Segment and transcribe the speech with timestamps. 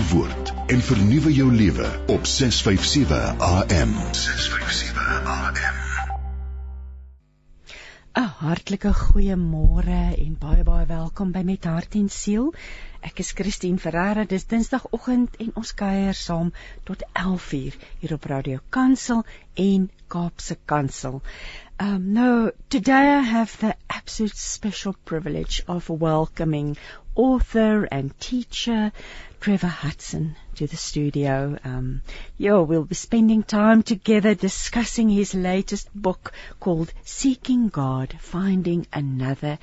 [0.00, 3.90] die woord en vernuwe jou lewe op 657 AM.
[4.16, 5.78] 657 AM.
[8.20, 12.48] 'n Hartlike goeiemôre en baie baie welkom by Met Hart en Siel.
[13.00, 14.24] Ek is Christine Ferreira.
[14.24, 16.52] Dis Dinsdagoggend en ons kuier saam
[16.84, 19.24] tot 11:00 hier op Radio Kansel
[19.54, 21.22] en Kaapse Kansel.
[21.80, 26.76] Um, no, today I have the absolute special privilege of welcoming
[27.14, 28.92] author and teacher
[29.40, 31.58] Trevor Hudson to the studio.
[31.64, 32.02] Um,
[32.36, 39.58] yeah, we'll be spending time together discussing his latest book called Seeking God, Finding Another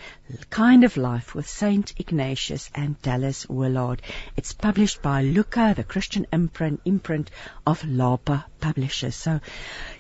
[0.50, 4.02] Kind of Life with Saint Ignatius and Dallas Willard.
[4.36, 7.32] It's published by Luca, the Christian imprint, imprint
[7.66, 9.16] of Lapa Publishers.
[9.16, 9.40] So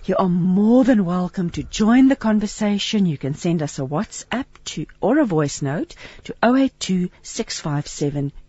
[0.04, 3.06] you are more than welcome to join the conversation.
[3.06, 5.96] You can send us a WhatsApp to or a voice note
[6.26, 7.10] to 082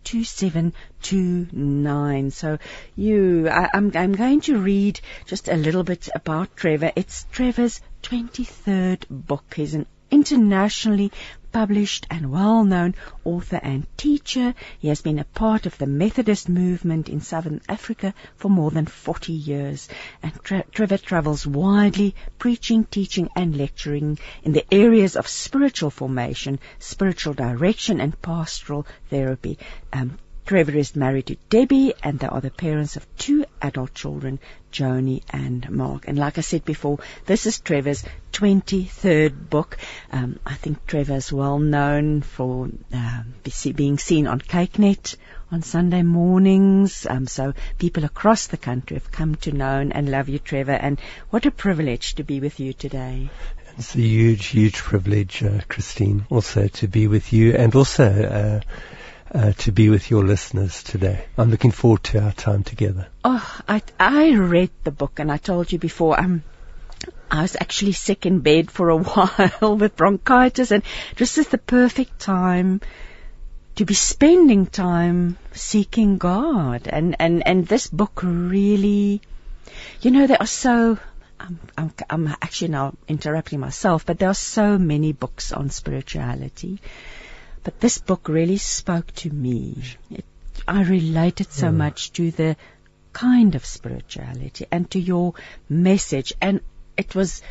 [0.03, 2.31] 2729.
[2.31, 2.57] So
[2.97, 6.91] you, I, I'm, I'm going to read just a little bit about Trevor.
[6.97, 9.53] It's Trevor's 23rd book.
[9.55, 11.11] He's an internationally
[11.51, 14.53] published and well-known author and teacher.
[14.79, 18.85] He has been a part of the Methodist movement in Southern Africa for more than
[18.85, 19.89] 40 years.
[20.21, 26.59] And Tre- Trevor travels widely, preaching, teaching and lecturing in the areas of spiritual formation,
[26.77, 29.57] spiritual direction and pastoral therapy.
[29.91, 30.17] Um,
[30.49, 34.39] Trevor is married to Debbie and they are the parents of two adult children,
[34.71, 36.07] Joni and Mark.
[36.07, 36.97] And like I said before,
[37.27, 39.77] this is Trevor's 23rd book.
[40.11, 43.21] Um, I think Trevor is well known for uh,
[43.75, 45.17] being seen on KykNET
[45.51, 47.05] on Sunday mornings.
[47.07, 50.71] Um, so people across the country have come to know and love you, Trevor.
[50.71, 53.29] And what a privilege to be with you today.
[53.77, 58.61] It's a huge, huge privilege, uh, Christine, also to be with you and also uh,
[59.33, 61.25] uh, to be with your listeners today.
[61.37, 63.07] I'm looking forward to our time together.
[63.23, 66.43] Oh, I, I read the book and I told you before, um,
[67.29, 70.83] I was actually sick in bed for a while with bronchitis and
[71.15, 72.81] this is the perfect time
[73.75, 76.87] to be spending time seeking God.
[76.87, 79.21] And, and, and this book really,
[80.01, 80.97] you know, there are so,
[81.39, 86.81] I'm, I'm, I'm actually now interrupting myself, but there are so many books on spirituality.
[87.63, 89.83] But this book really spoke to me.
[90.09, 90.25] It,
[90.67, 91.75] I related so mm.
[91.75, 92.55] much to the
[93.13, 95.33] kind of spirituality and to your
[95.67, 96.61] message, and
[96.97, 97.41] it was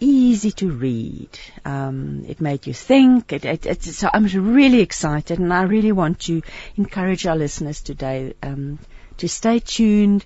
[0.00, 1.28] easy to read.
[1.64, 3.32] Um, it made you think.
[3.32, 6.42] It, it, it, so I'm really excited, and I really want to
[6.76, 8.78] encourage our listeners today um,
[9.18, 10.24] to stay tuned.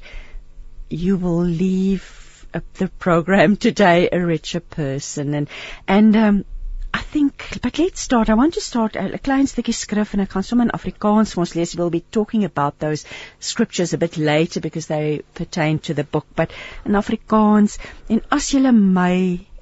[0.89, 5.49] You will leave uh, the program today a richer person, and
[5.87, 6.45] and um,
[6.93, 8.31] I think, but let's start.
[8.31, 11.35] I want to start a, a klein stukkie skrif en ek gaan sommer in Afrikaans
[11.35, 11.75] vir ons lees.
[11.77, 13.05] We'll be talking about those
[13.39, 16.53] scriptures a bit later because they pertain to the book, but
[16.85, 19.13] in Afrikaans en as julle my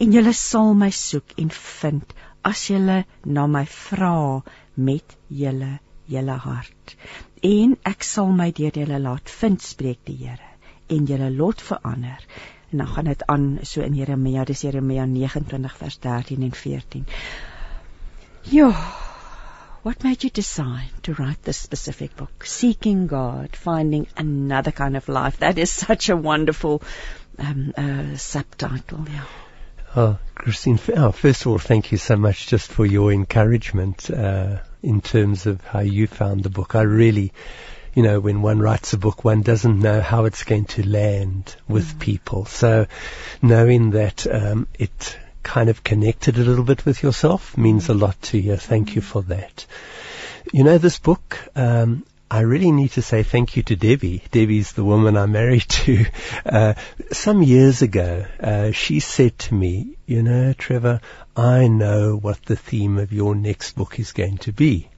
[0.01, 2.15] en julle sal my soek en vind
[2.45, 4.43] as julle na my vra
[4.77, 5.79] met julle
[6.17, 6.97] julle hart.
[7.43, 10.51] En ek sal my deur julle laat vind, spreek die Here,
[10.93, 12.21] en julle lot verander
[12.75, 17.07] En dan gaan dit aan so in Jeremia, dis Jeremia 29 vers 13 en 14.
[18.41, 18.75] Ja.
[19.83, 22.45] What made you decide to write this specific book?
[22.45, 25.39] Seeking God, finding another kind of life.
[25.39, 26.83] That is such a wonderful
[27.39, 29.05] um, uh, subtitle.
[29.07, 29.25] Yeah.
[29.95, 34.57] Oh, Christine, oh, first of all, thank you so much just for your encouragement uh,
[34.83, 36.75] in terms of how you found the book.
[36.75, 37.33] I really
[37.95, 41.55] you know, when one writes a book, one doesn't know how it's going to land
[41.69, 42.01] with mm.
[42.01, 42.45] people.
[42.45, 42.87] So
[43.41, 48.21] knowing that um, it kind of connected a little bit with yourself means a lot
[48.23, 48.57] to you.
[48.57, 48.97] Thank mm.
[48.97, 49.67] you for that.
[50.53, 54.23] You know, this book, um, I really need to say thank you to Debbie.
[54.33, 56.05] Debbie's the woman I'm married to.
[56.45, 56.75] Uh,
[57.11, 61.01] some years ago, uh, she said to me, you know, Trevor,
[61.35, 64.89] I know what the theme of your next book is going to be.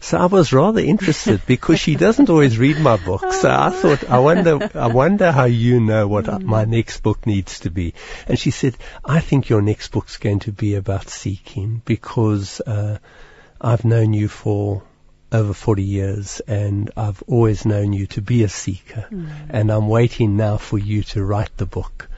[0.00, 3.40] So I was rather interested because she doesn't always read my books.
[3.40, 6.42] So I thought, I wonder, I wonder how you know what mm.
[6.42, 7.94] my next book needs to be.
[8.26, 12.98] And she said, I think your next book's going to be about seeking because, uh,
[13.60, 14.82] I've known you for
[15.32, 19.06] over 40 years and I've always known you to be a seeker.
[19.10, 19.28] Mm.
[19.50, 22.08] And I'm waiting now for you to write the book,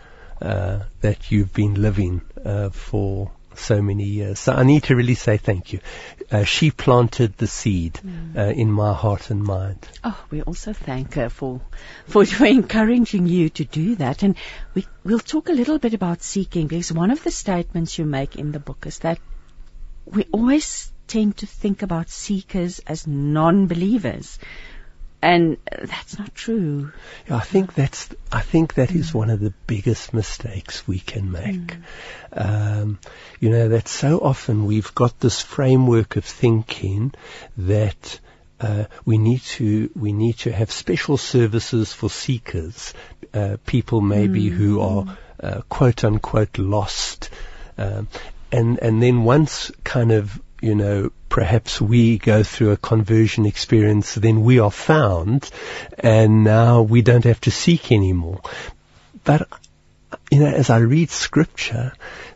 [0.41, 3.31] uh, that you've been living, uh, for
[3.61, 4.39] so many years.
[4.39, 5.81] So I need to really say thank you.
[6.31, 8.37] Uh, she planted the seed mm.
[8.37, 9.87] uh, in my heart and mind.
[10.03, 11.61] Oh, we also thank her for,
[12.07, 14.23] for encouraging you to do that.
[14.23, 14.37] And
[14.75, 18.37] we, we'll talk a little bit about seeking because one of the statements you make
[18.37, 19.19] in the book is that
[20.05, 24.39] we always tend to think about seekers as non-believers
[25.23, 26.93] and that's not true.
[27.29, 31.77] I think that's I think that is one of the biggest mistakes we can make.
[32.33, 32.99] Um,
[33.39, 37.13] you know that so often we've got this framework of thinking
[37.59, 38.21] that
[38.61, 42.95] uh, we need to we need to have special services for seekers,
[43.33, 47.31] uh, people maybe who are uh, quote unquote lost,
[47.79, 48.09] um,
[48.53, 54.15] and and then once kind of you know perhaps we go through a conversion experience,
[54.15, 55.51] then we are found,
[55.99, 58.41] and now we don't have to seek anymore.
[59.25, 59.49] But
[60.31, 61.93] you know, as I read scripture,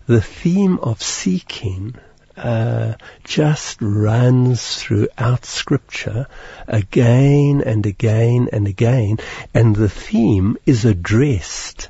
[0.07, 1.97] the theme of seeking
[2.37, 6.27] uh, just runs throughout Scripture
[6.67, 9.19] again and again and again,
[9.53, 11.89] and the theme is addressed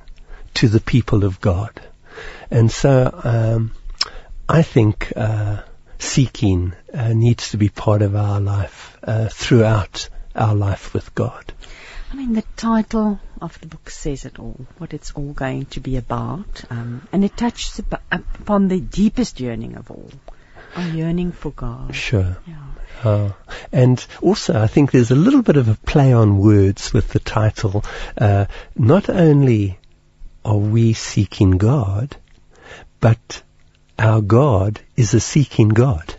[0.55, 1.81] to the people of God.
[2.51, 3.73] And so um,
[4.49, 5.63] I think uh,
[6.05, 11.53] seeking uh, needs to be part of our life uh, throughout our life with God.
[12.13, 15.81] I mean, the title of the book says it all, what it's all going to
[15.81, 17.81] be about, um, and it touches
[18.13, 20.11] upon the deepest yearning of all,
[20.77, 21.95] our yearning for God.
[21.95, 22.37] Sure.
[22.47, 22.57] Yeah.
[23.03, 23.33] Uh,
[23.73, 27.19] and also, I think there's a little bit of a play on words with the
[27.19, 27.85] title.
[28.17, 28.47] Uh,
[28.77, 29.79] not only
[30.45, 32.17] are we seeking God,
[33.01, 33.43] but
[33.99, 36.15] our God is a seeking God.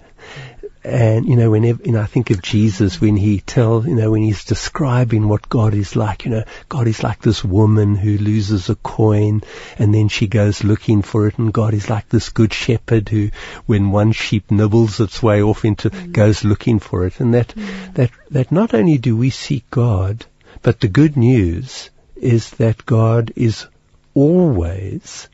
[0.86, 4.12] And you know, whenever you know, I think of Jesus when he tell, you know,
[4.12, 6.26] when he's describing what God is like.
[6.26, 9.42] You know, God is like this woman who loses a coin,
[9.80, 13.32] and then she goes looking for it, and God is like this good shepherd who,
[13.66, 16.12] when one sheep nibbles its way off into, mm.
[16.12, 17.94] goes looking for it, and that mm.
[17.96, 20.24] that that not only do we seek God,
[20.62, 23.66] but the good news is that God is
[24.14, 25.30] always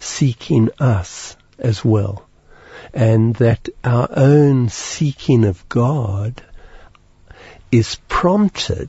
[0.00, 2.26] seeking us as well
[2.92, 6.42] and that our own seeking of God
[7.70, 8.88] is prompted,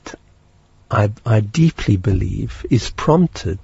[0.90, 3.58] I, I deeply believe, is prompted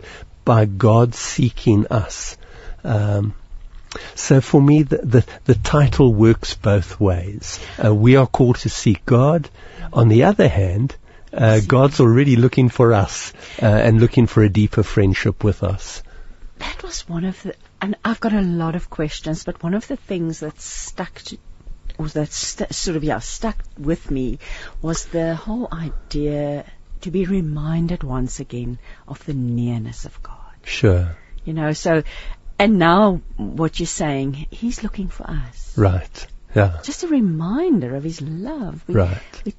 [0.44, 2.36] by God seeking us.
[2.82, 3.34] Um,
[4.14, 7.60] so for me, the, the, the, title works both ways.
[7.82, 9.48] Uh, we are called to seek God.
[9.92, 10.94] On the other hand,
[11.32, 16.02] uh, God's already looking for us uh, and looking for a deeper friendship with us.
[16.58, 17.54] That was one of the,
[17.84, 21.36] and I've got a lot of questions, but one of the things that stuck to,
[21.98, 24.38] or that st- sort of, yeah, stuck with me
[24.80, 26.64] was the whole idea
[27.02, 30.54] to be reminded once again of the nearness of God.
[30.62, 31.14] Sure.
[31.44, 32.04] You know, so,
[32.58, 35.76] and now what you're saying, He's looking for us.
[35.76, 36.26] Right.
[36.54, 36.80] Yeah.
[36.84, 38.82] Just a reminder of His love.
[38.86, 39.42] We, right.
[39.44, 39.52] We,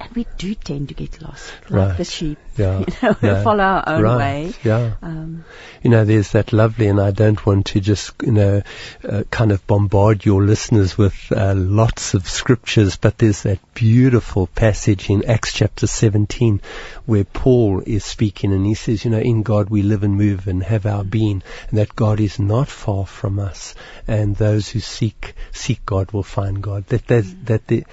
[0.00, 1.96] and we do tend to get lost, like right.
[1.96, 2.38] the sheep.
[2.56, 2.78] Yeah.
[2.78, 3.42] You know, yeah.
[3.42, 4.16] follow our own right.
[4.16, 4.52] way.
[4.64, 4.94] Yeah.
[5.02, 5.44] Um,
[5.82, 8.62] you know, there's that lovely, and I don't want to just, you know,
[9.06, 14.46] uh, kind of bombard your listeners with uh, lots of scriptures, but there's that beautiful
[14.46, 16.62] passage in Acts chapter 17
[17.04, 20.48] where Paul is speaking and he says, you know, in God we live and move
[20.48, 23.74] and have our being, and that God is not far from us,
[24.08, 26.86] and those who seek, seek God will find God.
[26.86, 27.44] That, that, mm.
[27.44, 27.84] that the,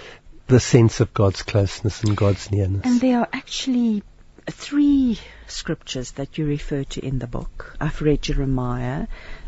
[0.47, 2.81] the sense of God's closeness and God's nearness.
[2.85, 4.03] And there are actually
[4.49, 7.75] three scriptures that you refer to in the book.
[7.79, 9.07] I've read Jeremiah.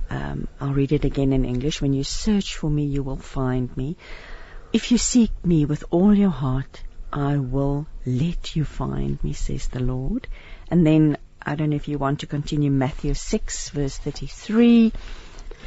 [0.10, 1.82] Um, I'll read it again in English.
[1.82, 3.98] When you search for me, you will find me.
[4.72, 9.68] If you seek me with all your heart, I will let you find me, says
[9.68, 10.28] the Lord.
[10.70, 14.92] And then, I don't know if you want to continue Matthew 6, verse 33.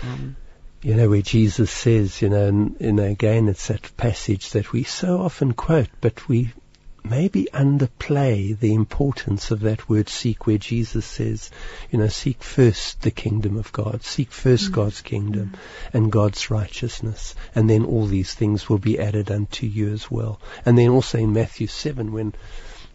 [0.02, 0.36] Um,
[0.82, 4.84] you know, where Jesus says, you know, and, and again, it's that passage that we
[4.84, 6.52] so often quote, but we
[7.04, 11.50] maybe underplay the importance of that word seek where Jesus says,
[11.90, 14.74] you know, seek first the kingdom of God, seek first mm.
[14.74, 15.94] God's kingdom mm.
[15.94, 20.40] and God's righteousness, and then all these things will be added unto you as well.
[20.66, 22.34] And then also in Matthew 7 when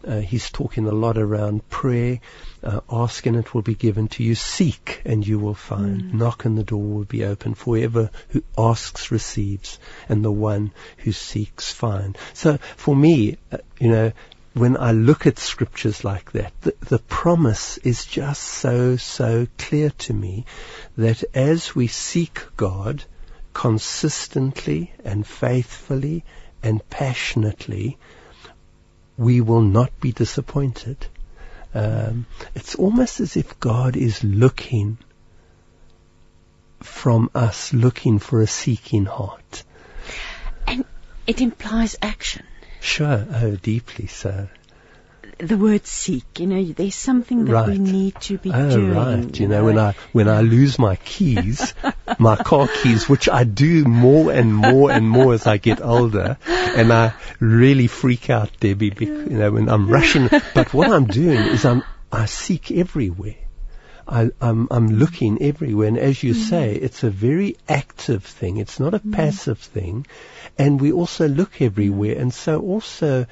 [0.06, 2.20] uh, he's talking a lot around prayer.
[2.64, 4.34] Uh, ask and it will be given to you.
[4.34, 6.02] Seek and you will find.
[6.02, 6.14] Mm.
[6.14, 7.52] Knock and the door will be open.
[7.54, 9.78] For whoever who asks receives,
[10.08, 12.18] and the one who seeks finds.
[12.32, 14.12] So for me, uh, you know,
[14.54, 19.90] when I look at scriptures like that, the, the promise is just so, so clear
[19.90, 20.46] to me
[20.96, 23.04] that as we seek God
[23.52, 26.24] consistently and faithfully
[26.62, 27.98] and passionately,
[29.16, 31.06] we will not be disappointed.
[31.74, 34.98] Um, it's almost as if God is looking
[36.80, 39.64] from us, looking for a seeking heart.
[40.66, 40.84] And
[41.26, 42.46] it implies action.
[42.80, 44.48] Sure, oh, deeply so.
[45.38, 46.40] The word seek.
[46.40, 47.68] You know, there's something that Right.
[47.68, 48.94] we need to be Oh, doing.
[48.94, 49.40] right.
[49.40, 51.74] You know, when I when I lose my keys,
[52.18, 56.36] my car keys, which I do more and more and more as I get older,
[56.46, 60.28] and I really freak out, Debbie, bec you know, when I'm rushing.
[60.54, 63.36] But what I'm doing is I'm I seek everywhere.
[64.06, 66.48] I, I'm, I'm looking everywhere, and as you mm.
[66.48, 68.58] say, it's a very active thing.
[68.58, 69.12] It's not a mm.
[69.12, 70.06] passive thing,
[70.58, 73.26] and we also look everywhere, and so also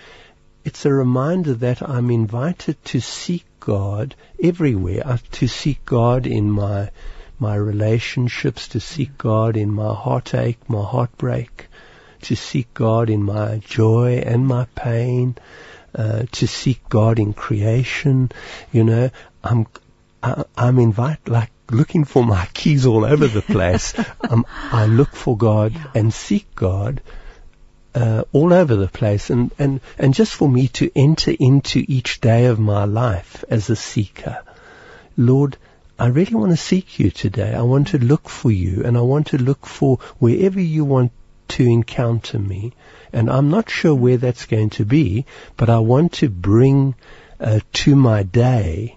[0.64, 6.50] it's a reminder that I'm invited to seek God everywhere, uh, to seek God in
[6.50, 6.90] my
[7.38, 11.66] my relationships, to seek God in my heartache, my heartbreak,
[12.22, 15.34] to seek God in my joy and my pain,
[15.94, 18.30] uh, to seek God in creation.
[18.70, 19.10] You know,
[19.42, 19.66] I'm
[20.22, 23.94] I, I'm invited like looking for my keys all over the place.
[24.30, 27.00] um, I look for God and seek God
[27.94, 32.20] uh, all over the place, and, and, and just for me to enter into each
[32.20, 34.42] day of my life as a seeker.
[35.16, 35.56] Lord,
[35.98, 37.54] I really want to seek you today.
[37.54, 41.12] I want to look for you, and I want to look for wherever you want
[41.48, 42.72] to encounter me.
[43.12, 46.94] And I'm not sure where that's going to be, but I want to bring
[47.38, 48.96] uh, to my day,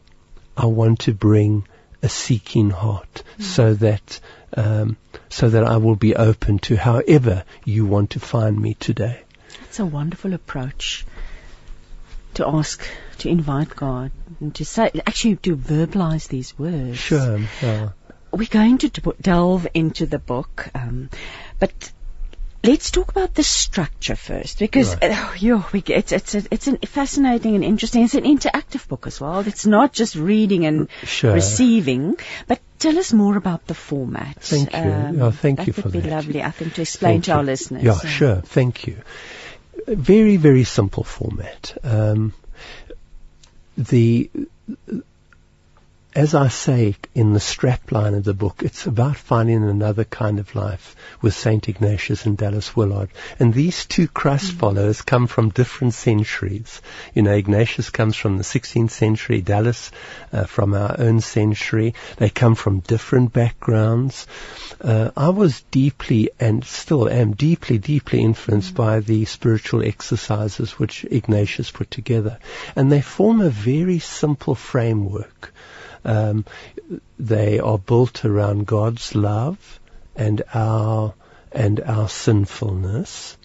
[0.56, 1.68] I want to bring
[2.02, 4.20] a seeking heart so that
[4.54, 4.98] um,
[5.30, 9.22] so that I will be open to however you want to find me today.
[9.64, 11.06] It's a wonderful approach
[12.36, 12.86] to ask,
[13.20, 16.98] to invite God, and to say, actually, to verbalize these words.
[16.98, 17.40] Sure.
[17.62, 17.90] Yeah.
[18.32, 18.90] We're going to
[19.22, 21.10] delve into the book, um,
[21.60, 21.92] but
[22.68, 25.12] let's talk about the structure first, because Right.
[25.12, 28.04] uh, yo, we, it's it's a, it's an fascinating and interesting.
[28.04, 29.40] It's an interactive book as well.
[29.54, 31.34] It's not just reading and Sure.
[31.34, 32.18] receiving,
[32.48, 34.38] but tell us more about the format.
[34.42, 35.22] Thank you.
[35.28, 36.10] Oh, thank that you would for be that.
[36.12, 37.38] lovely, I think, to explain Thank to you.
[37.38, 37.84] our listeners.
[37.84, 38.36] Yeah, Uh, sure.
[38.58, 38.98] Thank you.
[39.88, 41.78] Very, very simple format.
[41.84, 42.34] Um,
[43.78, 44.30] the
[46.16, 50.56] as I say in the strapline of the book, it's about finding another kind of
[50.56, 53.10] life with Saint Ignatius and Dallas Willard.
[53.38, 56.82] And these two Christ followers come from different centuries.
[57.14, 59.92] You know, Ignatius comes from the 16th century, Dallas
[60.32, 61.96] uh, from our own century.
[62.16, 64.26] They come from different backgrounds.
[64.80, 71.04] Uh, I was deeply and still am deeply, deeply influenced by the spiritual exercises which
[71.04, 72.40] Ignatius put together.
[72.74, 75.52] And they form a very simple framework.
[76.06, 76.46] Um,
[77.20, 79.80] they are built around God's love
[80.16, 81.14] and our
[81.52, 83.38] and our sinfulness.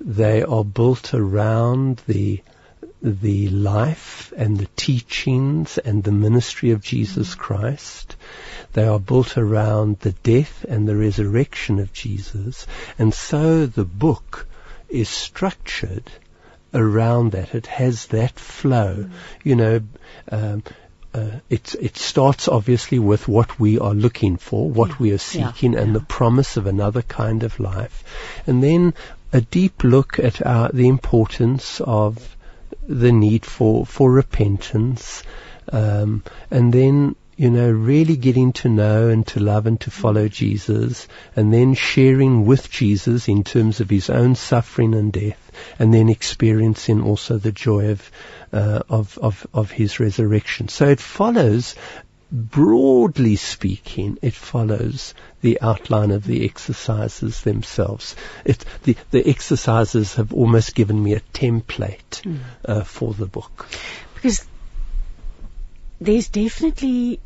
[0.00, 2.42] They are built around the
[3.02, 8.16] the life and the teachings and the ministry of Jesus Christ.
[8.72, 12.66] They are built around the death and the resurrection of Jesus.
[12.98, 14.46] And so the book
[14.88, 16.10] is structured
[16.74, 17.54] around that.
[17.54, 19.08] It has that flow.
[19.42, 19.80] You know,
[20.30, 20.62] um,
[21.12, 25.52] uh, it it starts obviously with what we are looking for, what we are Yeah,
[25.52, 25.92] seeking, and yeah.
[25.94, 28.04] the promise of another kind of life,
[28.46, 28.94] and then
[29.32, 32.36] a deep look at our, the importance of
[32.86, 35.22] the need for for repentance,
[35.72, 40.28] um, and then you know really getting to know and to love and to follow
[40.28, 45.92] Jesus, and then sharing with Jesus in terms of his own suffering and death, and
[45.92, 48.10] then experiencing also the joy of
[48.52, 50.68] uh, of, of of his resurrection.
[50.68, 51.74] So it follows.
[52.32, 58.14] Broadly speaking, it follows the outline of the exercises themselves.
[58.44, 63.66] It, the, the exercises have almost given me a template uh, for the book.
[64.14, 64.46] because
[66.00, 67.18] there's definitely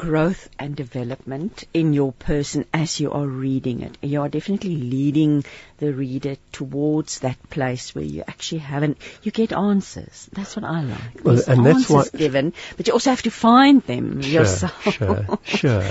[0.00, 3.98] growth and development in your person as you are reading it.
[4.00, 5.44] You are definitely leading
[5.76, 10.26] the reader towards that place where you actually haven't, you get answers.
[10.32, 11.22] That's what I like.
[11.22, 14.82] Well, There's and that's answers what- given, but you also have to find them yourself.
[14.94, 15.84] Sure, sure.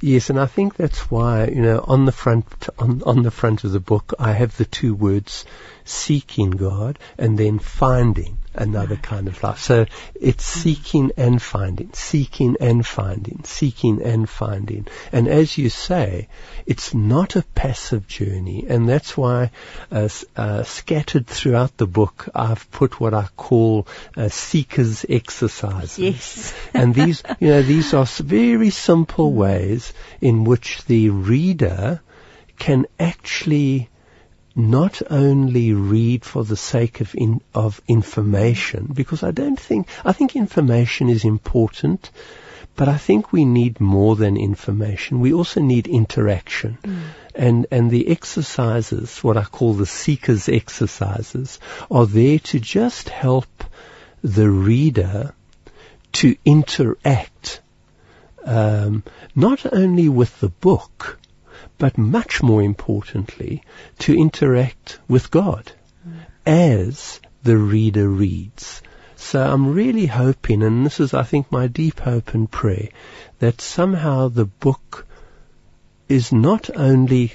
[0.00, 2.46] Yes, and I think that's why you know on the front
[2.78, 5.44] on on the front of the book I have the two words
[5.84, 9.58] seeking God and then finding another kind of life.
[9.58, 14.86] So it's seeking and finding, seeking and finding, seeking and finding.
[15.12, 16.28] And as you say,
[16.66, 19.50] it's not a passive journey, and that's why
[19.90, 26.54] uh, uh, scattered throughout the book I've put what I call uh, seekers exercises Yes.
[26.74, 32.00] and these, you know, these are very simple ways in which the reader
[32.58, 33.88] can actually
[34.54, 40.12] not only read for the sake of in, of information, because I don't think I
[40.12, 42.10] think information is important,
[42.76, 45.20] but I think we need more than information.
[45.20, 46.78] We also need interaction.
[47.36, 51.58] And, and the exercises, what I call the seekers exercises,
[51.90, 53.64] are there to just help
[54.22, 55.34] the reader
[56.12, 57.60] to interact
[58.44, 59.02] um,
[59.34, 61.18] not only with the book,
[61.78, 63.62] but much more importantly,
[63.98, 65.72] to interact with God
[66.06, 66.14] mm.
[66.46, 68.82] as the reader reads.
[69.16, 72.88] So I'm really hoping, and this is, I think, my deep hope and prayer,
[73.38, 75.06] that somehow the book
[76.08, 77.32] is not only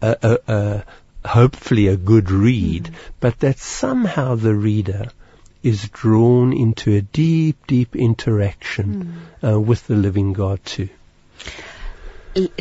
[0.00, 2.94] a, a, a, hopefully a good read, mm.
[3.20, 5.08] but that somehow the reader
[5.62, 9.52] is drawn into a deep, deep interaction mm.
[9.52, 10.88] uh, with the living God too.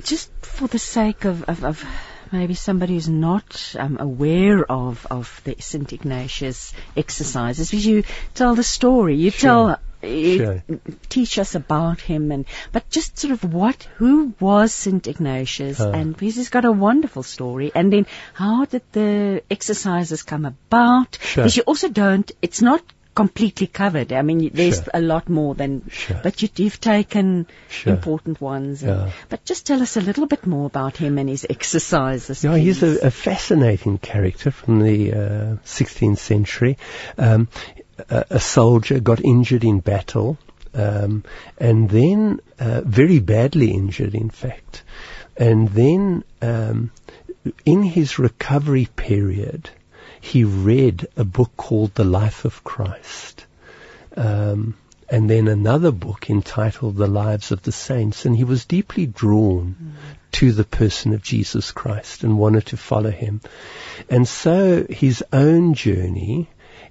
[0.02, 1.86] Just for the sake of, of, of
[2.32, 5.92] maybe somebody who's not um, aware of, of the St.
[5.94, 8.04] Ignatius exercises, would you
[8.34, 9.16] tell the story?
[9.16, 9.40] You sure.
[9.40, 10.64] tell Sure.
[11.10, 15.90] teach us about him and but just sort of what who was Saint Ignatius uh.
[15.90, 21.18] and because he's got a wonderful story and then how did the exercises come about
[21.20, 21.44] sure.
[21.44, 22.84] because you also don't it's not
[23.18, 24.14] completely covered.
[24.14, 24.92] I mean, there's sure.
[24.94, 26.20] a lot more than, sure.
[26.22, 27.94] but you, have taken sure.
[27.94, 28.84] important ones.
[28.84, 29.12] And, yeah.
[29.28, 32.44] But just tell us a little bit more about him and his exercises.
[32.44, 32.80] Yeah, please.
[32.80, 36.78] he's a, a, fascinating character from the uh, 16th century.
[37.18, 37.48] Um,
[38.08, 40.38] a, a, soldier got injured in battle,
[40.76, 41.24] um,
[41.58, 44.84] and then uh, very badly injured, in fact,
[45.36, 46.92] and then um,
[47.66, 49.72] in his recovery period
[50.28, 53.46] he read a book called The Life of Christ.
[54.16, 54.76] Um,
[55.10, 59.76] and then another book entitled The Lives of the Saints, and he was deeply drawn
[59.82, 59.92] mm.
[60.34, 63.40] to the person of Jesus Christ and wanted to follow him.
[64.10, 66.50] And so his own journey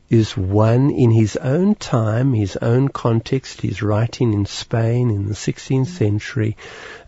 [0.08, 3.60] is one in his own time, his own context.
[3.60, 6.56] He's writing in Spain in the 16th century.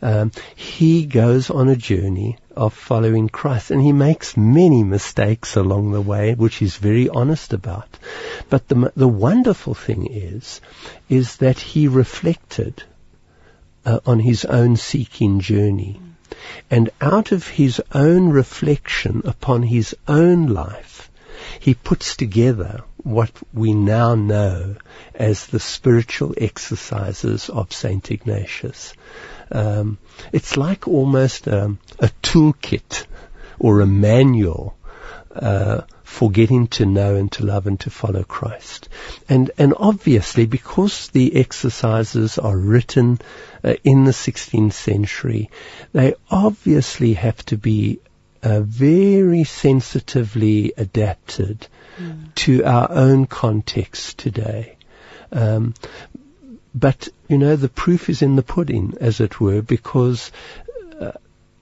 [0.03, 5.93] Um, he goes on a journey of following Christ, and he makes many mistakes along
[5.93, 7.89] the way, which he's very honest about.
[8.51, 10.61] But the the wonderful thing is,
[11.09, 12.83] is that he reflected
[13.87, 16.01] uh, on his own seeking journey,
[16.69, 21.11] and out of his own reflection upon his own life
[21.61, 24.77] he puts together what we now know
[25.15, 28.93] as the spiritual exercises of Saint Ignatius.
[29.51, 29.99] Um,
[30.33, 33.07] it's like almost um, a toolkit
[33.59, 34.77] or a manual
[35.35, 38.89] uh, for getting to know and to love and to follow Christ.
[39.29, 43.21] And and obviously, because the exercises are written
[43.63, 45.51] uh, in the 16th century,
[45.93, 48.01] they obviously have to be
[48.43, 51.69] uh, very sensitively adapted
[52.37, 54.77] to our own context today.
[55.33, 55.75] Um,
[56.75, 60.31] but you know, the proof is in the pudding, as it were, because
[61.01, 61.13] uh,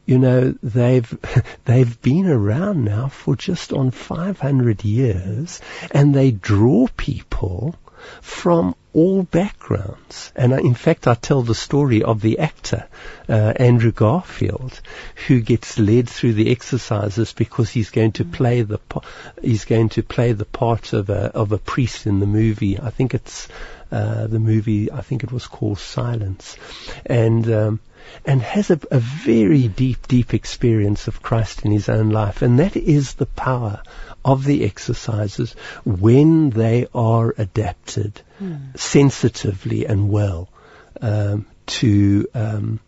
[0.04, 1.18] you know they've
[1.64, 7.74] they've been around now for just on 500 years, and they draw people
[8.20, 10.32] from all backgrounds.
[10.34, 12.86] And I, in fact, I tell the story of the actor,
[13.28, 14.80] uh, Andrew Garfield,
[15.26, 18.80] who gets led through the exercises because he's going to play the,
[19.42, 22.78] he's going to play the part of a, of a priest in the movie.
[22.78, 23.48] I think it's,
[23.92, 26.56] uh, the movie, I think it was called Silence.
[27.04, 27.80] And, um,
[28.24, 32.42] and has a, a, very deep, deep experience of Christ in his own life.
[32.42, 33.82] And that is the power
[34.26, 38.76] of the exercises when they are adapted mm.
[38.76, 40.48] sensitively and well
[41.00, 42.80] um, to um,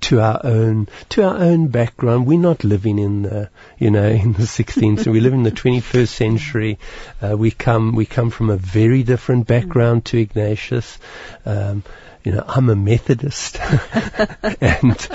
[0.00, 2.26] to our own to our own background.
[2.26, 5.06] We're not living in the you know in the 16th.
[5.06, 6.78] we live in the 21st century.
[7.22, 10.98] Uh, we come we come from a very different background to Ignatius.
[11.46, 11.84] Um,
[12.24, 13.58] you know, I'm a Methodist,
[14.60, 15.08] and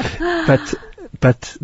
[0.47, 0.73] but
[1.19, 1.57] but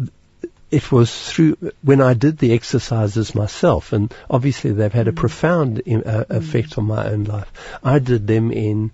[0.73, 5.15] it was through when I did the exercises myself, and obviously they've had a mm.
[5.15, 6.29] profound uh, mm.
[6.31, 7.51] effect on my own life.
[7.83, 8.89] I did them in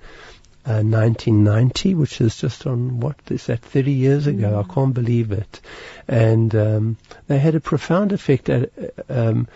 [0.65, 4.51] uh, 1990, which is just on what is that 30 years ago?
[4.51, 4.69] Mm.
[4.69, 5.61] I can't believe it,
[6.05, 8.71] and um, they had a profound effect at.
[9.07, 9.47] Um,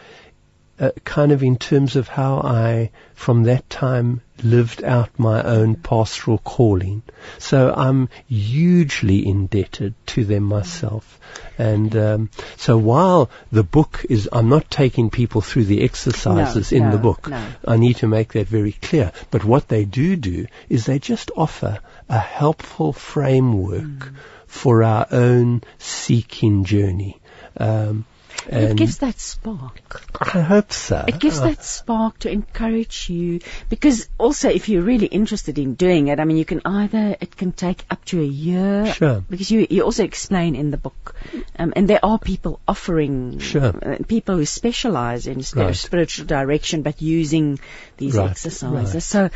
[0.80, 5.76] uh, kind of in terms of how I, from that time, lived out my own
[5.76, 7.04] pastoral calling.
[7.38, 11.20] So I'm hugely indebted to them myself.
[11.58, 16.78] And um, so while the book is, I'm not taking people through the exercises no,
[16.78, 17.30] in no, the book.
[17.30, 17.46] No.
[17.68, 19.12] I need to make that very clear.
[19.30, 24.16] But what they do do is they just offer a helpful framework mm.
[24.48, 27.22] for our own seeking journey.
[27.58, 28.06] Um,
[28.48, 30.02] it gives that spark.
[30.20, 31.04] I hope so.
[31.08, 35.76] It gives I- that spark to encourage you because also if you're really interested in
[35.76, 39.24] doing it, I mean, you can either it can take up to a year Sure.
[39.30, 41.16] because you you also explain in the book,
[41.58, 43.74] um, and there are people offering Sure.
[43.82, 45.76] uh, people who specialize in Right.
[45.76, 47.60] spiritual direction, but using
[47.98, 48.94] these Right, exercises.
[48.94, 49.04] right.
[49.04, 49.30] So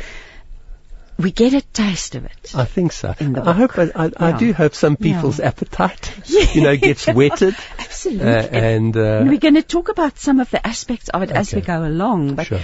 [1.18, 2.52] we get a taste of it.
[2.54, 3.12] I think so.
[3.20, 5.14] I hope I, I, I do hope some Yeah.
[5.14, 6.52] people's appetite, Yeah.
[6.52, 7.56] you know, gets whetted.
[7.78, 8.26] Absolutely.
[8.28, 11.30] Uh, and uh, And we're going to talk about some of the aspects of it
[11.32, 12.60] as we go along, but sure.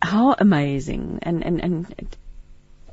[0.00, 2.16] how amazing and and and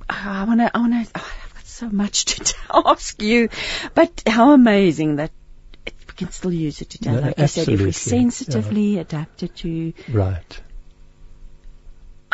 [0.09, 3.49] I want to I want to oh, I've got so much to ask you
[3.93, 5.31] but how amazing that
[5.85, 8.97] it, we can still use it today No, like you said if we absolutely, sensitively
[8.99, 10.61] adapt it to Right.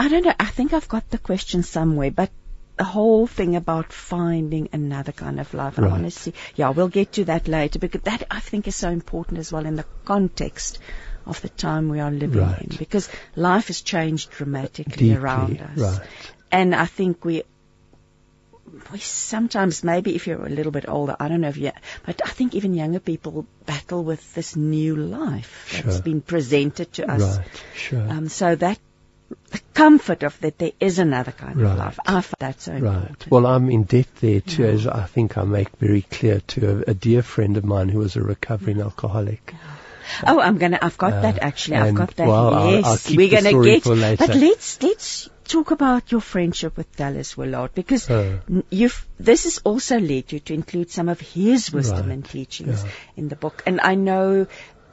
[0.02, 2.32] I don't know I think I've got the question somewhere but
[2.78, 6.14] the whole thing about finding another kind of life and I want to Right.
[6.14, 9.52] see yeah we'll get to that later because that I think is so important as
[9.52, 10.80] well in the context
[11.26, 12.62] of the time we are living Right.
[12.72, 15.16] in because life has changed dramatically Deeply.
[15.16, 16.08] around us Right.
[16.52, 17.44] and I think we
[18.94, 21.72] we sometimes maybe if you're a little bit older, I don't know if you,
[22.06, 27.12] but I think even younger people battle with this new life that's been presented to
[27.12, 27.38] us.
[27.38, 27.64] Right.
[27.74, 28.08] Sure.
[28.18, 28.78] Um, so that
[29.52, 31.72] the comfort of that there is another kind Right.
[31.72, 32.00] of life.
[32.06, 32.82] I find that so Right.
[32.96, 33.32] important.
[33.32, 34.70] Well, I'm in debt there too, Yeah.
[34.70, 38.00] as I think I make very clear to a, a dear friend of mine who
[38.00, 39.54] was a recovering alcoholic.
[40.26, 40.80] oh, I'm gonna.
[40.82, 41.78] I've got Uh, that actually.
[41.78, 42.28] I've got that.
[42.28, 43.84] well, I'll- yes, I'll keep we're gonna get.
[43.84, 48.08] But let's let's talk about your friendship with Dallas Willard because
[48.70, 52.14] you've this has also led you to include some of his wisdom Right.
[52.14, 52.92] and teachings Yeah.
[53.18, 53.64] in the book.
[53.66, 54.46] And I know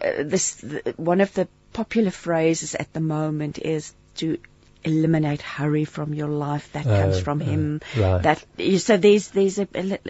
[0.02, 4.38] uh, this the, one of the popular phrases at the moment is to
[4.84, 8.22] eliminate hurry from your life that comes Oh, from oh, him right.
[8.22, 8.44] that
[8.78, 9.66] so there's there's a,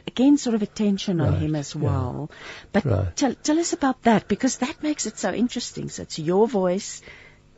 [0.07, 1.81] again sort of a tension on Right, him as yeah.
[1.83, 2.31] well
[2.73, 3.17] but Right.
[3.17, 7.01] tell, tell us about that because that makes it so interesting so it's your voice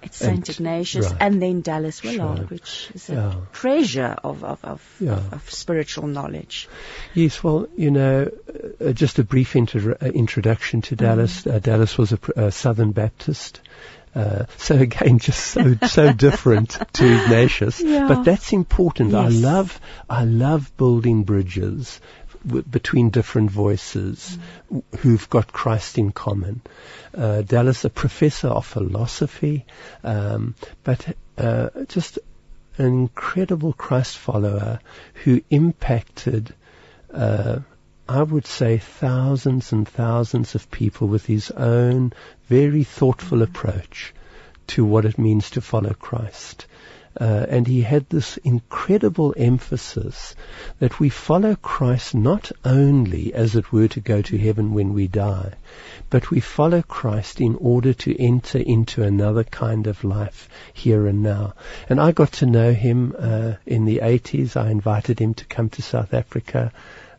[0.01, 2.47] it's Saint Ignatius and then Dallas Willard Sure.
[2.47, 3.35] which is a Yeah.
[3.53, 5.15] treasure of of, of, Yeah.
[5.15, 6.69] of of spiritual knowledge
[7.15, 8.31] Yes, well, you know,
[8.81, 11.41] uh, just a brief intro- uh, introduction to Dallas.
[11.41, 11.57] Mm-hmm.
[11.57, 13.61] Uh, Dallas was a, pr- a Southern Baptist.
[14.19, 18.09] Uh, so again, just so so different to Ignatius, Yeah.
[18.09, 19.15] but that's important.
[19.15, 22.01] I love I love building bridges
[22.45, 24.37] w- between different voices
[24.69, 26.61] w- who've got Christ in common.
[27.17, 29.65] Uh, Dallas, a professor of philosophy,
[30.03, 32.19] um, but uh, just
[32.77, 34.81] an incredible Christ follower
[35.25, 36.55] who impacted
[37.15, 37.61] uh,
[38.11, 42.15] I would say thousands and thousands of people with his own
[42.49, 44.15] very thoughtful approach
[44.67, 46.67] to what it means to follow Christ.
[47.21, 50.37] Uh, and he had this incredible emphasis
[50.79, 55.09] that we follow Christ not only, as it were, to go to heaven when we
[55.09, 55.55] die,
[56.11, 61.23] but we follow Christ in order to enter into another kind of life here and
[61.23, 61.55] now.
[61.89, 64.57] And I got to know him uh, in the 80s.
[64.57, 66.73] I invited him to come to South Africa.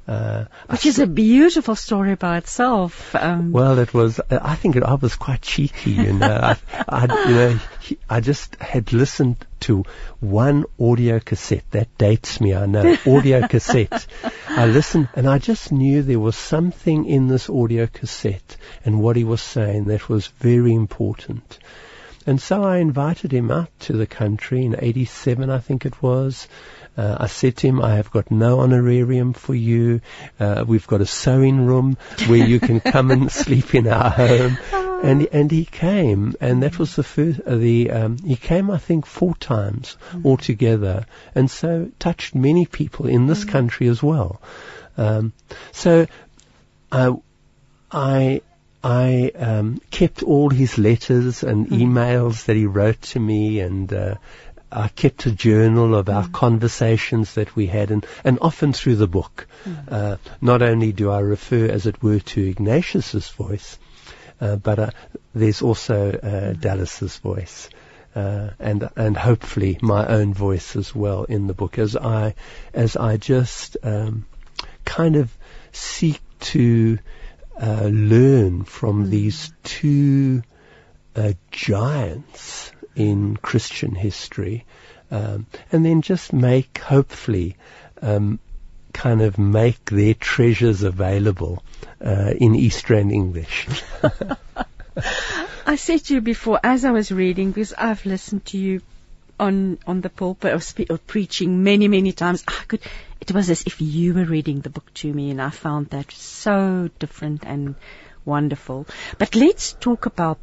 [0.10, 4.20] Uh, which is a beautiful story by itself um, well, it was.
[4.32, 6.36] I think it, I was quite cheeky, you know.
[6.36, 6.58] I,
[6.90, 9.84] I, you know, he, I just had listened to
[10.20, 11.64] one audio cassette.
[11.70, 12.98] That dates me, I know.
[13.06, 14.08] Audio cassette.
[14.48, 19.16] I listened, and I just knew there was something in this audio cassette and what
[19.16, 21.60] he was saying that was very important.
[22.26, 26.48] And so I invited him out to the country in '87, I think it was.
[27.00, 30.02] Uh, I said to him, I have got no honorarium for you.
[30.38, 34.58] Uh, we've got a sewing room where you can come and sleep in our home.
[35.02, 37.40] And and he came, and that was the first.
[37.40, 43.08] Uh, the um, he came, I think, four times altogether, and so touched many people
[43.08, 44.42] in this country as well.
[44.98, 45.32] Um,
[45.72, 46.06] so
[46.92, 47.14] I
[47.90, 48.42] I
[48.84, 54.16] I um, kept all his letters and emails that he wrote to me, and uh,
[54.72, 59.08] I kept a journal of our conversations that we had, and, and often through the
[59.08, 59.48] book.
[59.90, 63.80] Uh, not only do I refer, as it were, to Ignatius's voice,
[64.40, 64.90] uh, but uh,
[65.34, 67.70] there's also uh, Dallas's voice.
[68.16, 72.34] Uh, and and hopefully my own voice as well in the book as I
[72.74, 74.26] as I just um,
[74.84, 75.32] kind of
[75.72, 76.98] seek to
[77.62, 80.42] uh, learn from these two
[81.16, 84.66] uh, giants in Christian history,
[85.10, 87.56] um, and then just make, hopefully,
[88.02, 88.40] um,
[88.94, 91.64] kind of make their treasures available
[92.06, 93.68] uh, in East Rand English.
[95.66, 98.82] I said to you before, as I was reading, because I've listened to you
[99.40, 102.44] on on the pulpit or, spe- or preaching many many times.
[102.48, 102.82] I could.
[103.22, 106.12] It was as if you were reading the book to me, and I found that
[106.12, 107.76] so different and
[108.26, 108.88] wonderful.
[109.18, 110.40] But let's talk about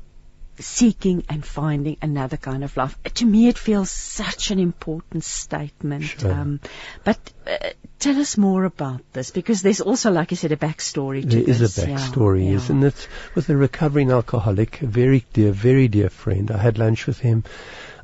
[0.59, 2.97] seeking and finding another kind of life.
[3.15, 6.05] To me, it feels such an important statement.
[6.05, 6.33] Sure.
[6.33, 6.61] Um,
[7.05, 11.23] but uh, tell us more about this because there's also, like you said, a backstory
[11.23, 11.59] to there this.
[11.59, 13.09] There is a backstory, yeah, isn't it?
[13.35, 16.51] With a recovering alcoholic, a very dear, very dear friend.
[16.51, 17.45] I had lunch with him,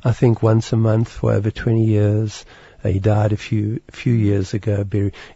[0.03, 2.45] I think, once a month for over 20 years.
[2.83, 4.85] Uh, he died a few few years ago.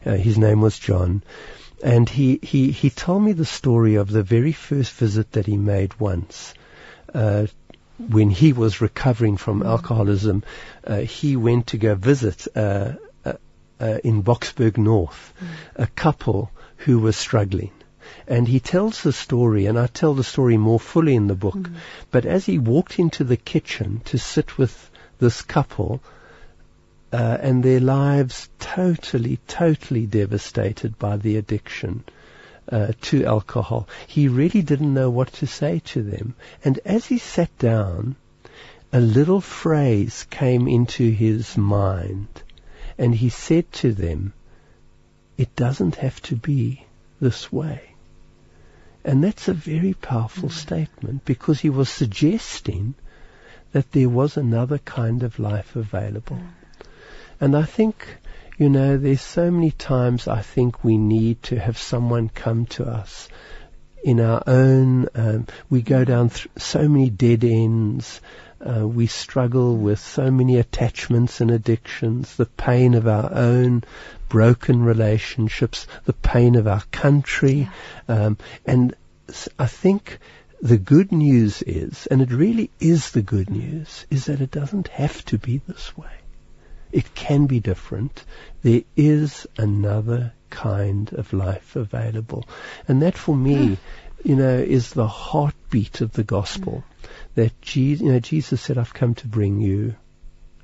[0.05, 1.23] Uh, his name was John.
[1.83, 5.57] And he, he, he told me the story of the very first visit that he
[5.57, 6.55] made once
[7.13, 7.47] uh,
[7.97, 10.43] when he was recovering from alcoholism,
[10.85, 12.93] uh, he went to go visit uh,
[13.25, 13.33] uh,
[13.79, 15.47] uh in Boksburg North mm.
[15.75, 17.71] a couple who were struggling.
[18.27, 21.55] And he tells the story, and I tell the story more fully in the book.
[21.55, 21.75] Mm.
[22.11, 26.01] But as he walked into the kitchen to sit with this couple,
[27.11, 32.03] uh, and their lives totally, totally devastated by the addiction,
[32.71, 33.87] uh, to alcohol.
[34.07, 36.35] He really didn't know what to say to them.
[36.63, 38.15] And as he sat down,
[38.91, 42.27] a little phrase came into his mind,
[42.97, 44.33] and he said to them,
[45.37, 46.85] It doesn't have to be
[47.19, 47.81] this way.
[49.03, 50.57] And that's a very powerful mm-hmm.
[50.57, 52.95] statement because he was suggesting
[53.71, 56.37] that there was another kind of life available.
[56.37, 56.49] Mm.
[57.39, 58.17] And I think
[58.57, 62.85] you know, there's so many times I think we need to have someone come to
[62.85, 63.29] us
[64.03, 68.21] in our own, um, we go down th- so many dead ends.
[68.59, 73.83] Uh, we struggle with so many attachments and addictions, the pain of our own
[74.29, 77.69] broken relationships, the pain of our country.
[78.07, 78.25] Yeah.
[78.25, 78.95] Um, and
[79.59, 80.19] I think
[80.61, 84.87] the good news is, and it really is the good news, is that it doesn't
[84.87, 86.16] have to be this way.
[86.91, 88.23] It can be different.
[88.61, 92.47] There is another kind of life available.
[92.87, 93.77] And that for me,
[94.23, 96.83] you know, is the heartbeat of the gospel.
[97.35, 99.95] That Jesus, you know, Jesus said, I've come to bring you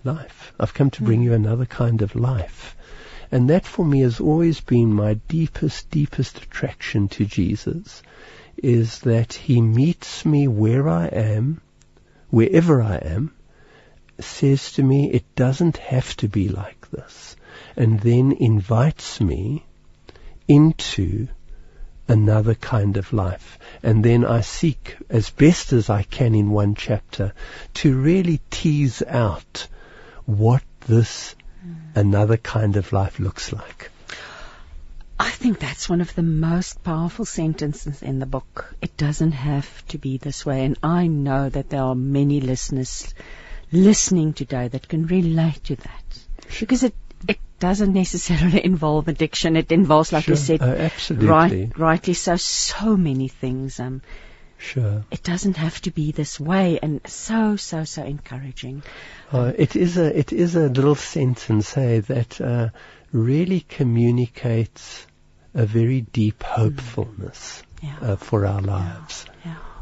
[0.03, 0.53] life.
[0.59, 1.05] I've come to hmm.
[1.05, 2.75] bring you another kind of life.
[3.31, 8.03] And that for me has always been my deepest, deepest attraction to Jesus
[8.57, 11.59] is that he meets me where I am,
[12.29, 13.33] wherever I am,
[14.23, 17.35] says to me, it doesn't have to be like this,
[17.75, 19.65] and then invites me
[20.47, 21.27] into
[22.07, 23.57] another kind of life.
[23.81, 27.33] And then I seek, as best as I can in one chapter,
[27.75, 29.67] to really tease out
[30.25, 31.75] what this mm.
[31.95, 33.89] another kind of life looks like.
[35.19, 38.73] I think that's one of the most powerful sentences in the book.
[38.81, 40.65] It doesn't have to be this way.
[40.65, 43.13] And I know that there are many listeners
[43.73, 46.19] listening today that can relate to that.
[46.59, 46.93] Because it,
[47.27, 49.57] it doesn't necessarily involve addiction.
[49.57, 50.33] It involves, like sure.
[50.33, 51.27] you said, uh, absolutely.
[51.27, 53.79] Right, rightly so, so many things.
[53.79, 54.01] Um,
[54.59, 55.03] Sure.
[55.11, 58.81] It doesn't have to be this way, and so so so encouraging.
[59.29, 62.69] Uh, it is a it is a little sentence, hey, that uh,
[63.11, 65.05] really communicates
[65.53, 67.89] a very deep hopefulness mm.
[67.89, 68.11] yeah.
[68.11, 69.25] uh, for our lives.
[69.43, 69.51] Yeah.
[69.51, 69.72] yeah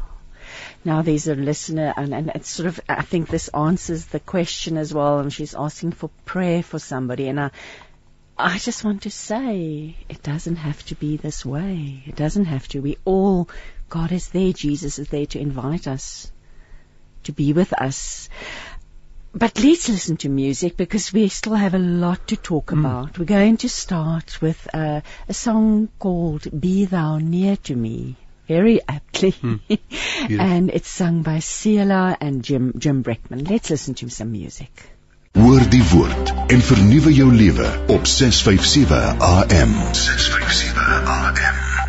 [0.84, 4.76] now there's a listener, and, and it's sort of, I think this answers the question
[4.76, 7.50] as well, and she's asking for prayer for somebody, and I,
[8.36, 12.02] I just want to say, it doesn't have to be this way.
[12.06, 12.80] It doesn't have to.
[12.80, 13.48] We all,
[13.88, 16.32] God is there, Jesus is there to invite us
[17.24, 18.28] to be with us.
[19.34, 22.80] But let's listen to music because we still have a lot to talk mm.
[22.80, 23.18] about.
[23.18, 28.80] We're going to start with uh, a song called Be Thou Near to Me very
[28.86, 29.30] aptly.
[29.30, 29.56] Hmm.
[30.30, 33.48] and it's sung by Seela and Jim, Jim Breckman.
[33.48, 34.70] Let's listen to some music.
[35.32, 39.72] Hoor die woord en vernuwe jou lewe op 657 AM.
[39.92, 41.81] 657 AM.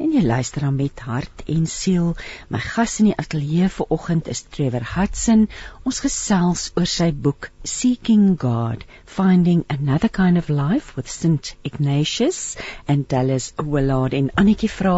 [0.00, 2.14] En jy luister dan met hart en siel.
[2.48, 5.42] My gas in die ateljee vir oggend is Trevor Hudson.
[5.84, 12.56] Ons gesels oor sy boek Seeking God: Finding Another Kind of Life with St Ignatius
[12.88, 14.16] and Dallas Willard.
[14.16, 14.96] En Annetjie vra,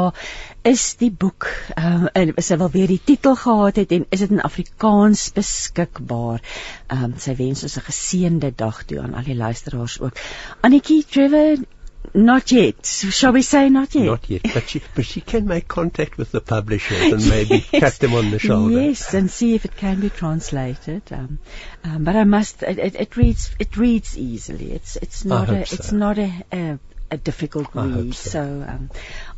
[0.63, 4.39] is die boek uh is hy wel weer die titel gehad het en is dit
[4.39, 6.47] in Afrikaans beskikbaar?
[6.87, 10.27] Ehm um, sy wens ons 'n geseënde dag toe aan al die luisteraars ook.
[10.63, 11.67] Annetjie Trevor
[12.15, 12.85] Not yet.
[12.85, 14.05] Shall we say not yet?
[14.05, 14.43] Not yet.
[14.55, 17.81] But she, but she can make contact with the publishers and maybe yes.
[17.81, 18.83] tap them on the shoulder.
[18.83, 21.03] Yes, and see if it can be translated.
[21.11, 21.39] Um,
[21.85, 22.63] um, but I must.
[22.63, 23.55] It, it, it, reads.
[23.59, 24.73] It reads easily.
[24.73, 24.97] It's.
[24.97, 25.65] It's not a.
[25.65, 25.75] So.
[25.75, 26.79] It's not a.
[27.25, 28.15] difficult read.
[28.15, 28.89] So, so um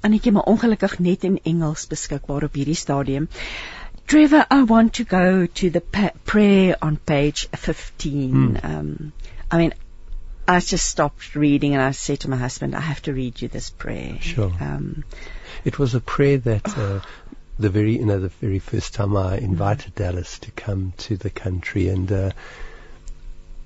[0.01, 3.29] Annetjie maar ongelukkig net in Engels beskikbaar op hierdie stadium.
[4.07, 5.83] Trevor, I want to go to the
[6.23, 8.31] prayer on page 15.
[8.31, 8.57] Hmm.
[8.63, 9.13] Um
[9.51, 9.75] I mean
[10.47, 13.49] I just stopped reading and I said to my husband, I have to read you
[13.49, 14.19] this prayer.
[14.21, 14.53] Sure.
[14.61, 15.05] Um,
[15.65, 17.01] It was a prayer that uh,
[17.59, 21.31] the very, you know, the very first time I invited Dallas to come to the
[21.31, 22.31] country, and uh,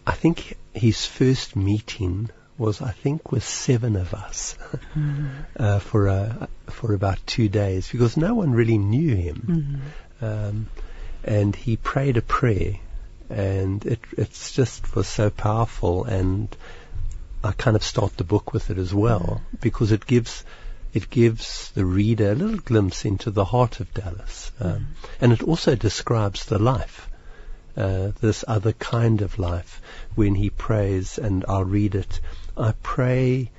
[0.07, 4.57] I think his first meeting was, I think, with seven of us
[5.57, 9.83] uh, for uh, for about two days because no one really knew him,
[10.21, 10.67] um,
[11.25, 12.75] and he prayed a prayer,
[13.31, 16.55] and it it's just was so powerful, and
[17.43, 20.45] I kind of start the book with it as well because it gives
[20.93, 24.89] it gives the reader a little glimpse into the heart of Dallas, um,
[25.21, 27.09] and it also describes the life,
[27.77, 29.83] uh, this other kind of life.
[30.15, 32.21] When he prays, and I'll read it,
[32.57, 33.51] I pray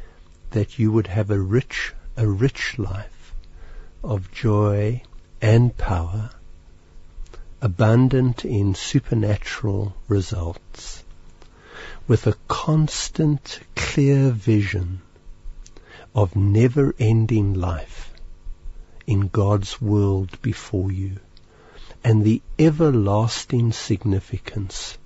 [0.52, 3.34] that you would have a rich, a rich life
[4.04, 5.04] of joy
[5.42, 6.32] and power,
[7.62, 11.04] abundant in supernatural results,
[12.08, 15.02] with a constant, clear vision
[16.16, 18.14] of never ending life
[19.06, 21.18] in God's world before you
[22.04, 24.98] and the everlasting significance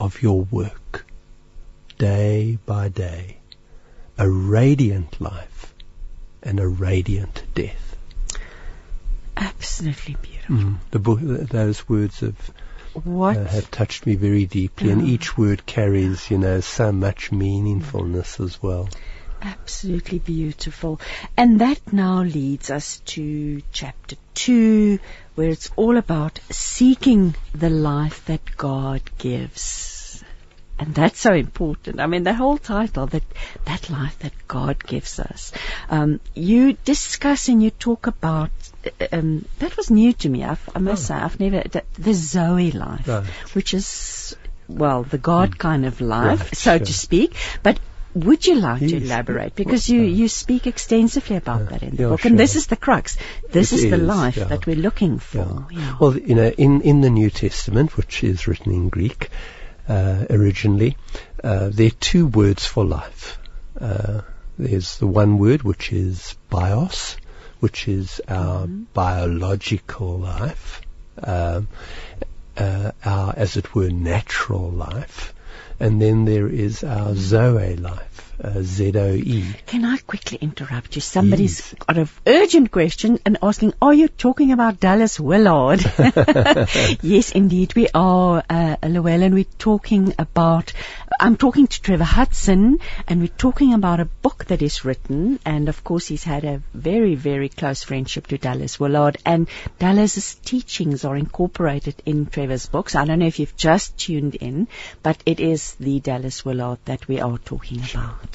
[0.00, 1.06] of your work
[1.98, 3.36] day by day,
[4.16, 5.74] a radiant life
[6.42, 7.87] and a radiant death.
[9.38, 10.56] Absolutely beautiful.
[10.56, 10.76] Mm.
[10.90, 12.50] The book, those words have,
[13.04, 13.36] What?
[13.36, 18.44] uh, have touched me very deeply, and each word carries, you know, so much meaningfulness
[18.44, 18.88] as well.
[19.40, 21.00] Absolutely beautiful.
[21.36, 24.98] And that now leads us to chapter 2,
[25.36, 29.97] where it's all about seeking the life that God gives.
[30.80, 31.98] And that's so important.
[32.00, 33.24] I mean, the whole title, that,
[33.64, 35.52] that life that God gives us.
[35.90, 38.50] Um, you discuss and you talk about,
[39.00, 40.44] uh, um, that was new to me.
[40.44, 41.06] I've, I must Oh.
[41.08, 43.24] say, I've never, the, the Zoe life, Right.
[43.54, 44.36] which is,
[44.68, 46.86] well, the God kind of life, Right, so sure.
[46.86, 47.34] to speak.
[47.64, 47.80] But
[48.14, 49.54] would you like to elaborate?
[49.56, 52.24] Because you, uh, you speak extensively about uh, that in the yeah, book.
[52.24, 53.18] And this is the crux.
[53.50, 54.44] This It is the life yeah.
[54.44, 55.66] that we're looking for.
[55.70, 55.96] Yeah.
[56.00, 59.30] Well, you know, in, in the New Testament, which is written in Greek
[59.88, 60.96] uh, originally,
[61.42, 63.38] uh, there are two words for life.
[63.80, 64.20] Uh,
[64.58, 67.16] there's the one word which is bios,
[67.60, 70.82] which is our biological life,
[71.22, 71.68] um,
[72.56, 75.32] uh, our, as it were, natural life,
[75.80, 79.44] and then there is our zoe life, uh, Z-O-E.
[79.66, 81.00] Can I quickly interrupt you?
[81.02, 81.74] Somebody's Yes.
[81.86, 85.80] got an urgent question and asking, are you talking about Dallas Willard?
[87.02, 89.34] yes, indeed we are, uh, Llewellyn.
[89.34, 90.72] We're talking about,
[91.20, 95.68] I'm talking to Trevor Hudson and we're talking about a book that is written and
[95.68, 99.48] of course he's had a very, very close friendship to Dallas Willard and
[99.78, 102.94] Dallas's teachings are incorporated in Trevor's books.
[102.94, 104.68] I don't know if you've just tuned in,
[105.02, 108.27] but it is the Dallas Willard that we are talking about.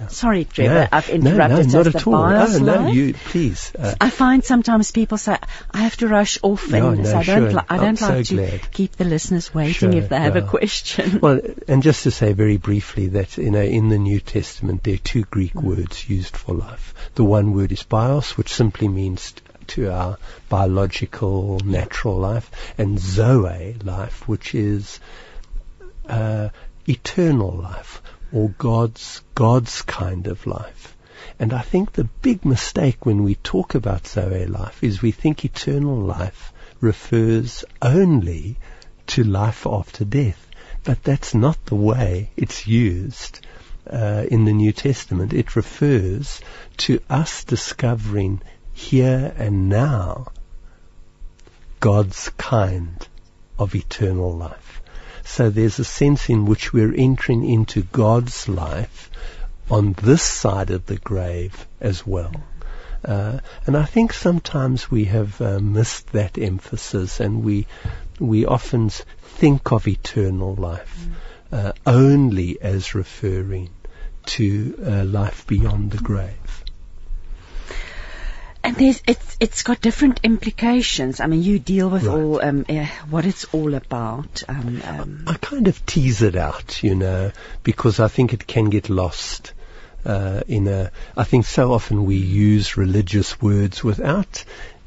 [0.00, 0.06] Yeah.
[0.06, 1.66] Sorry, Trevor, No, I've interrupted.
[1.66, 2.14] no, So not at all.
[2.14, 2.94] Oh, no, life.
[2.94, 3.72] you, please.
[3.76, 5.36] Uh, I find sometimes people say
[5.72, 7.50] I have to rush off, No, and no, so I don't.
[7.50, 7.50] sure.
[7.50, 8.70] Li- I I'm don't so like to glad.
[8.70, 11.18] keep the listeners waiting Sure, if they have a question.
[11.20, 14.94] Well, and just to say very briefly that you know in the New Testament there
[14.94, 16.94] are two Greek words used for life.
[17.16, 19.34] The one word is bios, which simply means
[19.74, 20.16] to our
[20.48, 25.00] biological natural life, and zoe life, which is
[26.08, 26.50] uh,
[26.86, 28.00] eternal life
[28.32, 30.96] or God's God's kind of life.
[31.38, 35.44] And I think the big mistake when we talk about Zoe life is we think
[35.44, 38.56] eternal life refers only
[39.08, 40.46] to life after death.
[40.84, 43.40] But that's not the way it's used
[43.90, 45.32] uh, in the New Testament.
[45.32, 46.40] It refers
[46.78, 48.40] to us discovering
[48.72, 50.28] here and now
[51.80, 53.06] God's kind
[53.58, 54.82] of eternal life.
[55.28, 59.10] So there's a sense in which we're entering into God's life
[59.70, 62.32] on this side of the grave as well.
[63.04, 67.66] Uh, and I think sometimes we have uh, missed that emphasis and we,
[68.18, 71.06] we often think of eternal life
[71.52, 73.68] uh, only as referring
[74.26, 76.64] to uh, life beyond the grave.
[78.64, 81.20] And there's, it's, it's got different implications.
[81.20, 82.14] I mean, you deal with Right.
[82.14, 84.42] all um, uh, what it's all about.
[84.48, 87.30] Um, um, I kind of tease it out, you know,
[87.62, 89.52] because I think it can get lost
[90.04, 90.90] uh, in a.
[91.16, 94.44] I think so often we use religious words without,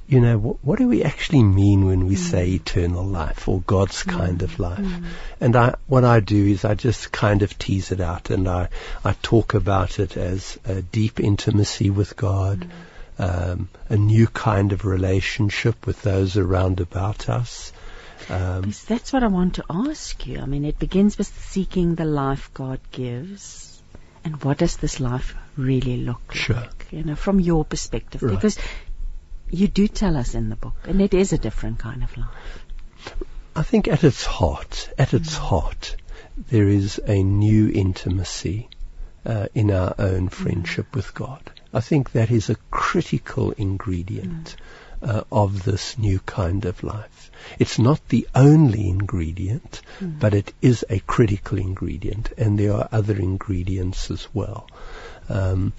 [0.07, 4.03] you know, what, what do we actually mean when we say eternal life or God's
[4.03, 4.85] kind of life?
[5.39, 8.67] And I, what I do is I just kind of tease it out, and I,
[9.03, 12.67] I talk about it as a deep intimacy with God.
[13.19, 17.71] Um, a new kind of relationship with those around about us.
[18.29, 20.39] Um, that's what I want to ask you.
[20.39, 23.67] I mean, it begins with seeking the life God gives.
[24.23, 26.55] and what does this life really look Sure.
[26.55, 26.85] like?
[26.91, 28.35] You know, from your perspective, Right.
[28.35, 28.55] because
[29.49, 32.63] you do tell us in the book, and it is a different kind of life.
[33.55, 35.95] I think at its heart, at its heart,
[36.49, 38.69] there is a new intimacy
[39.25, 41.41] uh, in our own friendship with God.
[41.73, 44.55] I think that is a critical ingredient
[45.01, 47.31] uh, of this new kind of life.
[47.59, 49.81] It's not the only ingredient,
[50.19, 54.67] but it is a critical ingredient, and there are other ingredients as well.
[55.29, 55.73] Um,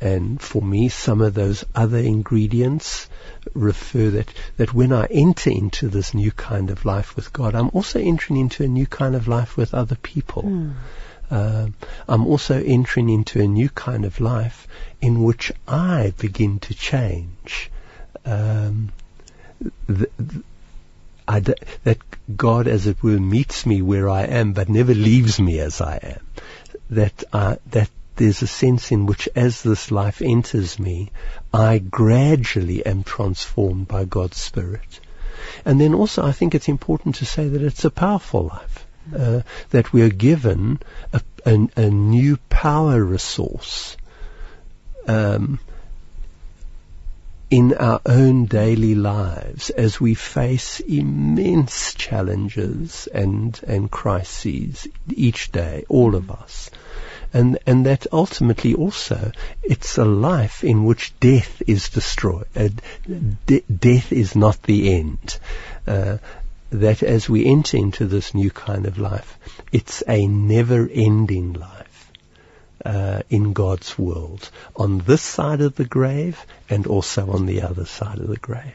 [0.00, 3.08] and for me, some of those other ingredients
[3.52, 7.70] refer that, that when I enter into this new kind of life with God, I'm
[7.70, 10.44] also entering into a new kind of life with other people.
[11.30, 11.74] Um,
[12.08, 14.66] I'm also entering into a new kind of life
[15.00, 17.70] in which I begin to change.
[18.24, 18.92] Um,
[19.86, 20.44] th- th-
[21.84, 21.98] that
[22.34, 25.96] God, as it were, meets me where I am, but never leaves me as I
[25.96, 26.26] am.
[26.90, 27.24] That
[27.70, 31.10] that there's a sense in which, as this life enters me,
[31.52, 35.00] I gradually am transformed by God's Spirit.
[35.64, 38.77] And then also, I think it's important to say that it's a powerful life.
[39.16, 40.78] Uh, that we are given
[41.12, 43.96] a, a, a new power resource
[45.06, 45.58] um,
[47.50, 55.84] in our own daily lives as we face immense challenges and and crises each day,
[55.88, 56.70] all of us.
[57.32, 59.32] And and that ultimately also
[59.62, 62.48] it's a life in which death is destroyed.
[62.54, 62.68] Uh,
[63.46, 65.38] de- death is not the end.
[65.86, 66.18] Uh,
[66.70, 69.38] that as we enter into this new kind of life,
[69.72, 72.12] it's a never-ending life
[72.84, 77.84] uh, in God's world, on this side of the grave and also on the other
[77.84, 78.74] side of the grave.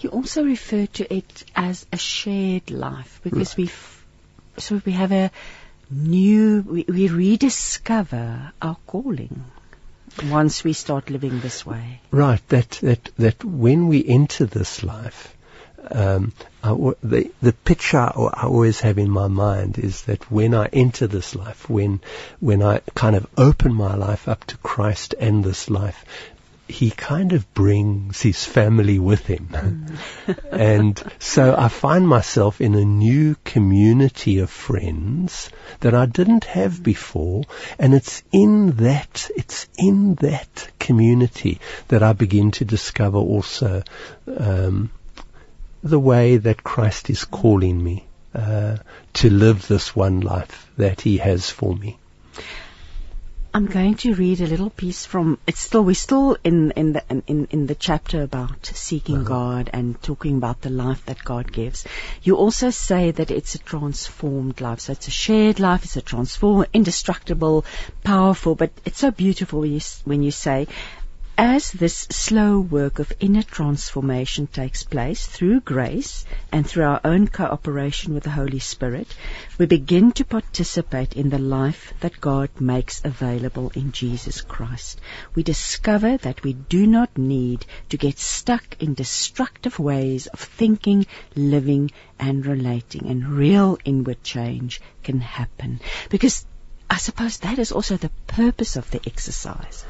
[0.00, 4.04] You also refer to it as a shared life because we f-
[4.56, 5.30] so we have a
[5.90, 9.44] new we, we rediscover our calling
[10.24, 12.00] once we start living this way.
[12.10, 15.36] Right, that, that, that when we enter this life,
[15.92, 16.32] um,
[16.62, 21.06] the, the picture I I always have in my mind is that when I enter
[21.06, 22.00] this life, when,
[22.40, 26.04] when I kind of open my life up to Christ and this life,
[26.70, 29.48] he kind of brings his family with him.
[30.50, 36.82] and so I find myself in a new community of friends that I didn't have
[36.82, 37.44] before.
[37.78, 43.82] And it's in that, it's in that community that I begin to discover also,
[44.26, 44.90] um,
[45.82, 48.04] the way that Christ is calling me,
[48.34, 48.76] uh,
[49.14, 51.98] to live this one life that he has for me.
[53.52, 55.36] I'm going to read a little piece from.
[55.44, 60.00] It's still we're still in in the in in the chapter about seeking God and
[60.00, 61.84] talking about the life that God gives.
[62.22, 64.78] You also say that it's a transformed life.
[64.78, 65.84] So it's a shared life.
[65.84, 67.64] It's a transformed, indestructible,
[68.04, 68.54] powerful.
[68.54, 70.68] But it's so beautiful when you, when you say.
[71.42, 77.28] As this slow work of inner transformation takes place through grace and through our own
[77.28, 79.08] cooperation with the Holy Spirit,
[79.56, 85.00] we begin to participate in the life that God makes available in Jesus Christ.
[85.34, 91.06] We discover that we do not need to get stuck in destructive ways of thinking,
[91.34, 95.80] living, and relating, and real inward change can happen.
[96.10, 96.44] Because
[96.90, 99.86] I suppose that is also the purpose of the exercise,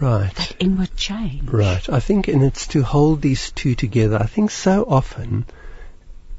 [0.00, 0.34] Right.
[0.34, 1.48] that inward change.
[1.48, 1.88] Right.
[1.88, 4.18] I think, and it's to hold these two together.
[4.20, 5.44] I think so often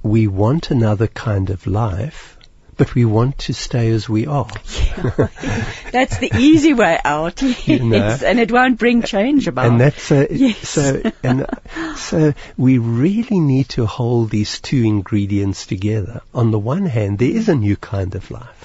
[0.03, 2.38] we want another kind of life,
[2.78, 4.47] but we want to stay as we are.
[5.91, 8.18] That's the easy way out, yes, You know.
[8.26, 9.68] and it won't bring change about.
[9.68, 10.57] And that's uh, Yes.
[10.68, 11.01] so.
[11.22, 11.45] And
[11.97, 16.22] so we really need to hold these two ingredients together.
[16.34, 18.61] On the one hand, there is a new kind of life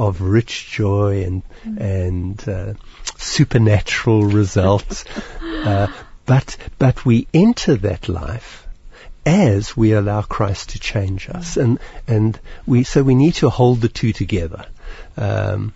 [0.00, 1.42] of rich joy and
[1.78, 2.72] and uh,
[3.18, 5.04] supernatural results,
[5.42, 5.88] uh,
[6.24, 8.66] but but we enter that life
[9.26, 11.78] as we allow Christ to change us, and
[12.08, 14.66] and we so we need to hold the two together.
[15.16, 15.74] Um,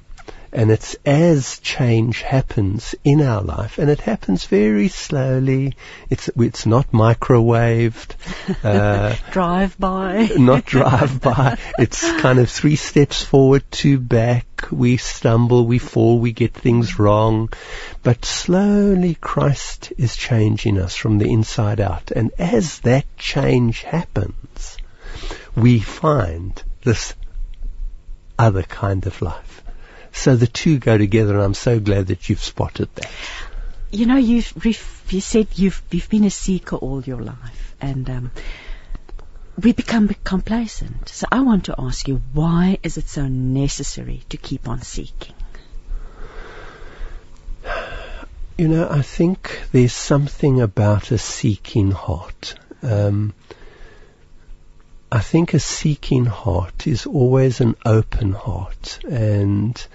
[0.54, 5.74] and it's as change happens in our life, and it happens very slowly.
[6.08, 8.14] It's it's not microwaved,
[8.64, 10.30] uh, drive by.
[10.36, 11.58] not drive by.
[11.76, 14.46] It's kind of three steps forward, two back.
[14.70, 17.52] We stumble, we fall, we get things wrong,
[18.04, 22.12] but slowly Christ is changing us from the inside out.
[22.12, 24.78] And as that change happens,
[25.56, 27.14] we find this
[28.38, 29.63] other kind of life.
[30.14, 33.10] So the two go together, and I'm so glad that you've spotted that.
[33.90, 38.30] You know, you've you said you've you've been a seeker all your life, and um,
[39.60, 41.08] we become complacent.
[41.08, 45.34] So I want to ask you, why is it so necessary to keep on seeking?
[48.56, 52.54] You know, I think there's something about a seeking heart.
[52.82, 53.34] Um,
[55.14, 59.86] I think a seeking heart is always an open heart, and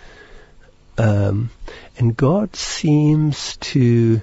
[0.98, 1.50] um,
[1.98, 4.22] and God seems to,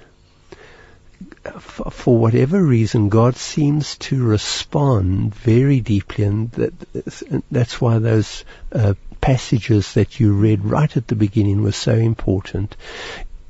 [1.59, 8.43] for, for whatever reason, God seems to respond very deeply, and that, that's why those
[8.71, 12.75] uh, passages that you read right at the beginning were so important.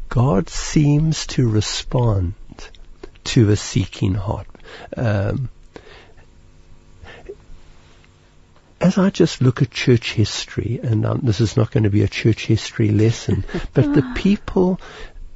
[0.10, 2.34] God seems to respond
[3.24, 4.48] to a seeking heart.
[4.98, 5.48] Um,
[8.80, 12.04] as I just look at church history, and um, this is not going to be
[12.04, 14.80] a church history lesson, but the people,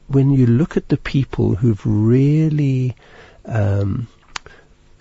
[0.07, 2.95] when you look at the people who've really,
[3.45, 4.07] um,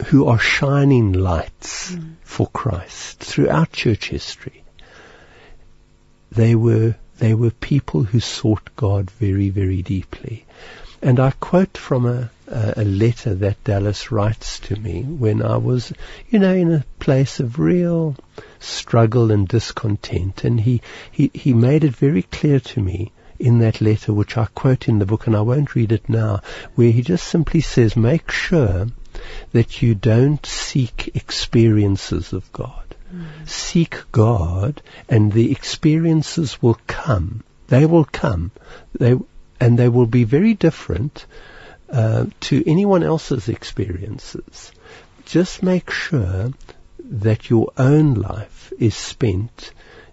[0.07, 2.15] who are shining lights mm.
[2.23, 4.65] for Christ throughout church history,
[6.33, 10.47] they were they were people who sought God very, very deeply.
[11.03, 15.93] And I quote from a, a, letter that Dallas writes to me when I was,
[16.29, 18.17] you know, in a place of real
[18.59, 20.45] struggle and discontent.
[20.45, 24.47] And he, he, he made it very clear to me in that letter, which I
[24.47, 26.43] quote in the book, and I won't read it now,
[26.75, 28.89] where he just simply says, make sure
[29.53, 32.85] that you don't seek experiences of God.
[33.45, 37.43] Seek God and the experiences will come.
[37.67, 38.53] They will come.
[38.99, 39.17] They,
[39.61, 41.27] and they will be very different
[41.91, 44.73] uh, to anyone else's experiences.
[45.27, 46.53] Just make sure
[47.05, 49.73] that your own life is spent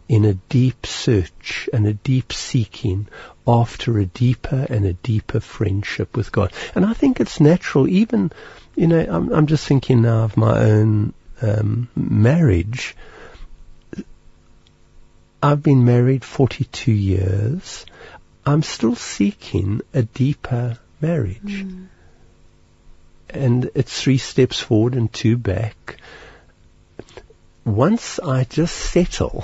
[0.09, 3.07] in a deep search and a deep seeking
[3.47, 6.51] after a deeper and a deeper friendship with God.
[6.75, 8.31] And I think it's natural, even,
[8.75, 12.95] you know, I'm, I'm just thinking now of my own um, marriage.
[15.43, 17.85] I've been married 42 years.
[18.47, 21.65] I'm still seeking a deeper marriage.
[21.65, 21.87] Mm.
[23.29, 25.97] And it's three steps forward and two back.
[27.65, 29.43] Once I just settle,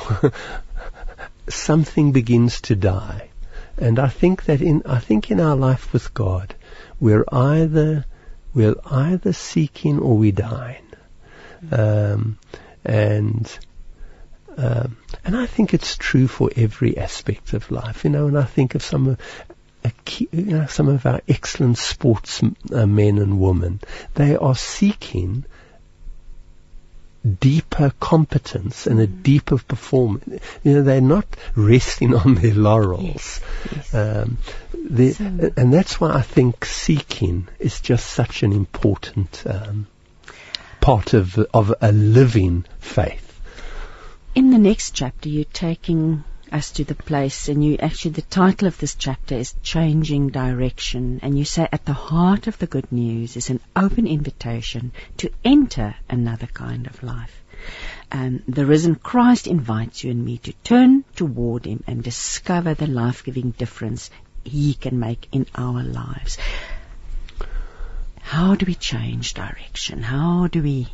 [1.50, 3.28] something begins to die.
[3.78, 6.56] And I think that in, I think in our life with God,
[6.98, 8.06] we're either,
[8.54, 10.88] we're either seeking or we dying.
[11.74, 12.38] Um,
[12.86, 13.60] and
[14.56, 14.96] um,
[15.26, 18.04] and I think it's true for every aspect of life.
[18.04, 19.20] You know, and I think of some of
[20.06, 23.82] Key, you know, some of our excellent sportsmen uh, and women,
[24.16, 25.46] they are seeking
[27.40, 29.24] deeper competence and a mm.
[29.24, 30.42] deeper performance.
[30.64, 33.04] You know, they're not resting on their laurels.
[33.04, 33.42] Yes,
[33.76, 33.94] yes.
[33.94, 34.38] Um,
[35.12, 35.52] so.
[35.58, 39.88] And that's why I think seeking is just such an important um,
[40.82, 43.33] part of of a living faith.
[44.36, 48.68] In the next chapter, you're taking us to the place, and you actually the title
[48.68, 52.92] of this chapter is changing direction, and you say at the heart of the good
[52.92, 57.44] news is an open invitation to enter another kind of life.
[58.12, 62.88] And the risen Christ invites you and me to turn toward Him and discover the
[62.88, 64.10] life-giving difference
[64.44, 66.40] He can make in our lives
[68.24, 70.02] how do we change direction?
[70.02, 70.88] How do we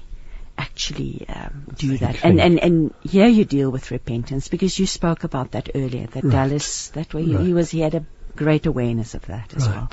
[0.59, 2.23] actually um, do that?
[2.23, 6.07] And, and and here you deal with repentance because you spoke about that earlier.
[6.07, 6.31] That right.
[6.31, 7.45] Dallas, that way right.
[7.45, 8.05] he was, he had a
[8.35, 9.75] great awareness of that as right.
[9.75, 9.91] well.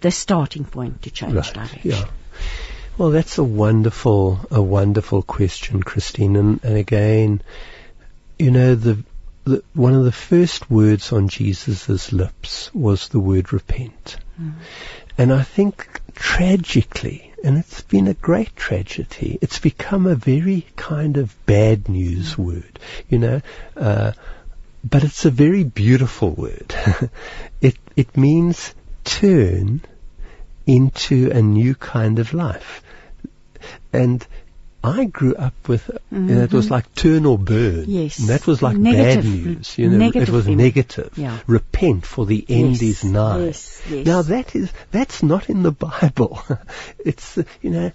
[0.00, 1.80] The starting point to change direction.
[1.82, 2.04] Yeah.
[2.98, 6.36] Well, that's a wonderful, a wonderful question, Christine.
[6.36, 7.42] And, and again,
[8.38, 9.04] you know, the,
[9.44, 14.16] the, one of the first words on Jesus' lips was the word repent.
[14.40, 14.54] Mm.
[15.16, 21.16] And I think tragically, and it's been a great tragedy, it's become a very kind
[21.16, 22.78] of bad news word,
[23.08, 23.40] you know,
[23.76, 24.12] uh,
[24.84, 26.74] but it's a very beautiful word.
[27.60, 28.74] it, it means
[29.04, 29.80] turn
[30.66, 32.82] into a new kind of life.
[33.92, 34.24] And
[34.82, 36.28] I grew up with, mm-hmm.
[36.28, 37.84] you know, it was like turn or burn.
[37.88, 38.20] Yes.
[38.20, 39.76] And that was like negative, bad news.
[39.76, 41.18] You know, negative it was negative.
[41.18, 41.38] Yeah.
[41.46, 42.82] Repent for the end yes.
[42.82, 43.46] is nigh.
[43.46, 43.82] Yes.
[43.90, 44.06] Yes.
[44.06, 46.40] Now that is, that's not in the Bible.
[46.98, 47.92] it's, you know,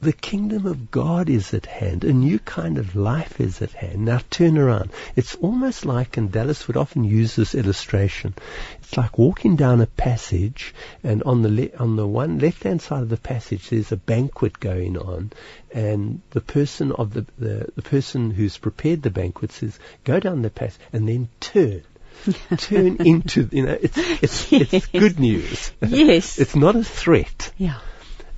[0.00, 2.04] the kingdom of God is at hand.
[2.04, 4.04] A new kind of life is at hand.
[4.04, 4.90] Now turn around.
[5.16, 8.34] It's almost like, and Dallas would often use this illustration.
[8.80, 13.02] It's like walking down a passage, and on the le- on the one left-hand side
[13.02, 15.32] of the passage, there's a banquet going on,
[15.72, 20.42] and the person of the, the the person who's prepared the banquet says, "Go down
[20.42, 21.82] the passage and then turn."
[22.56, 24.72] turn into you know it's it's yes.
[24.72, 25.72] it's good news.
[25.86, 27.52] Yes, it's not a threat.
[27.56, 27.78] Yeah.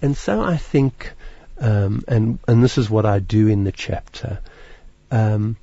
[0.01, 1.13] And so I think
[1.61, 4.41] um, and and this is what I do in the chapter.
[5.11, 5.57] Um,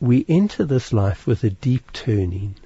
[0.00, 2.56] we enter this life with a deep turning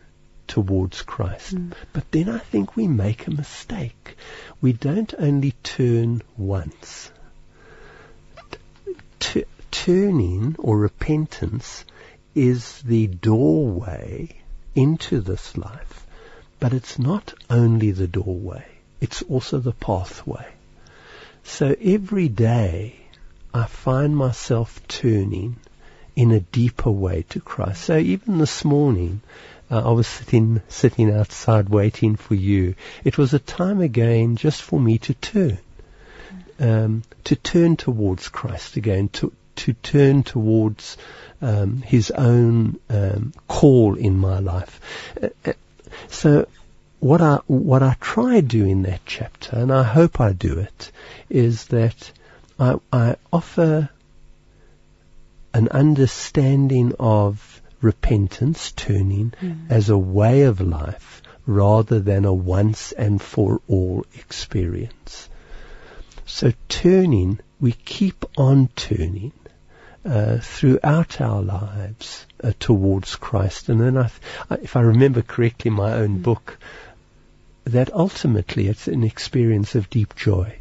[0.49, 1.57] towards Christ.
[1.93, 4.17] But then I think we make a mistake.
[4.61, 7.13] We don't only turn once.
[9.21, 11.85] T- turning or repentance
[12.35, 14.31] is the doorway
[14.75, 16.07] into this life,
[16.59, 18.65] but it's not only the doorway,
[19.01, 20.47] it's also the pathway.
[21.49, 22.95] So every day
[23.55, 25.57] I find myself turning
[26.15, 27.85] in a deeper way to Christ.
[27.85, 29.23] So even this morning,
[29.71, 32.75] uh, I was sitting sitting outside waiting for you.
[33.03, 35.59] It was a time again just for me to turn,
[36.61, 40.99] um, to turn towards Christ again, to to turn towards
[41.41, 44.81] um, His own um, call in my life.
[45.21, 45.53] Uh, uh,
[46.09, 46.47] so
[47.01, 50.93] what I what I try do in that chapter, and I hope I do it,
[51.31, 52.13] is that
[52.59, 53.89] I, I offer
[55.55, 59.33] an understanding of repentance, turning,
[59.71, 65.29] as a way of life rather than a once and for all experience.
[66.27, 69.33] So turning, we keep on turning
[70.05, 73.69] uh, throughout our lives uh, towards Christ.
[73.69, 74.21] And then, I th-
[74.51, 76.59] I- if I remember correctly, my own book,
[77.69, 80.59] that ultimately it's an experience of deep joy.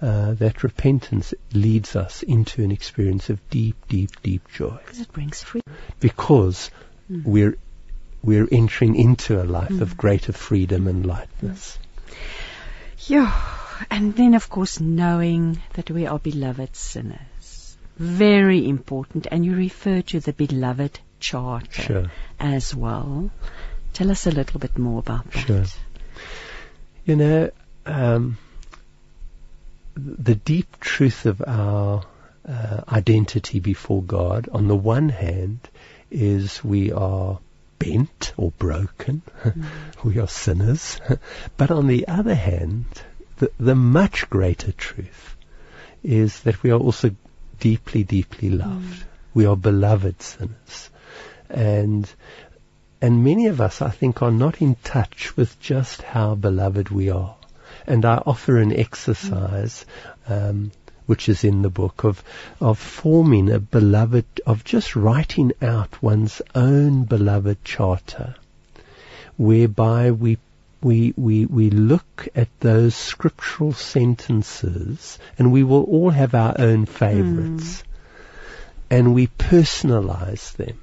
[0.00, 5.12] Uh, that repentance leads us into an experience of deep, deep, deep joy Because it
[5.12, 5.74] brings freedom.
[5.98, 6.70] because
[7.10, 7.56] we're
[8.22, 11.78] we're entering into a life of greater freedom and lightness.
[13.06, 13.32] Yeah.
[13.90, 17.76] And then, of course, knowing that we are beloved sinners.
[17.96, 19.26] Very important.
[19.30, 22.06] And you refer to the beloved charter Sure.
[22.40, 23.30] as well.
[23.92, 25.46] Tell us a little bit more about that.
[25.46, 25.64] Sure.
[27.08, 27.50] You know,
[27.86, 28.36] um,
[29.94, 32.04] the deep truth of our
[32.46, 35.60] uh, identity before God, on the one hand,
[36.10, 37.38] is we are
[37.78, 39.22] bent or broken,
[40.04, 41.00] we are sinners,
[41.56, 42.84] but on the other hand,
[43.38, 45.34] the, the much greater truth
[46.02, 47.12] is that we are also
[47.58, 49.02] deeply, deeply loved.
[49.32, 50.90] We are beloved sinners.
[51.48, 52.06] And
[53.00, 57.10] and many of us, I think, are not in touch with just how beloved we
[57.10, 57.36] are.
[57.86, 59.86] And I offer an exercise,
[60.26, 60.72] um,
[61.06, 62.22] which is in the book, of
[62.60, 68.34] of forming a beloved, of just writing out one's own beloved charter,
[69.36, 70.38] whereby we
[70.80, 76.86] we, we, we look at those scriptural sentences and we will all have our own
[76.86, 77.82] favorites.
[78.88, 80.78] And we personalize them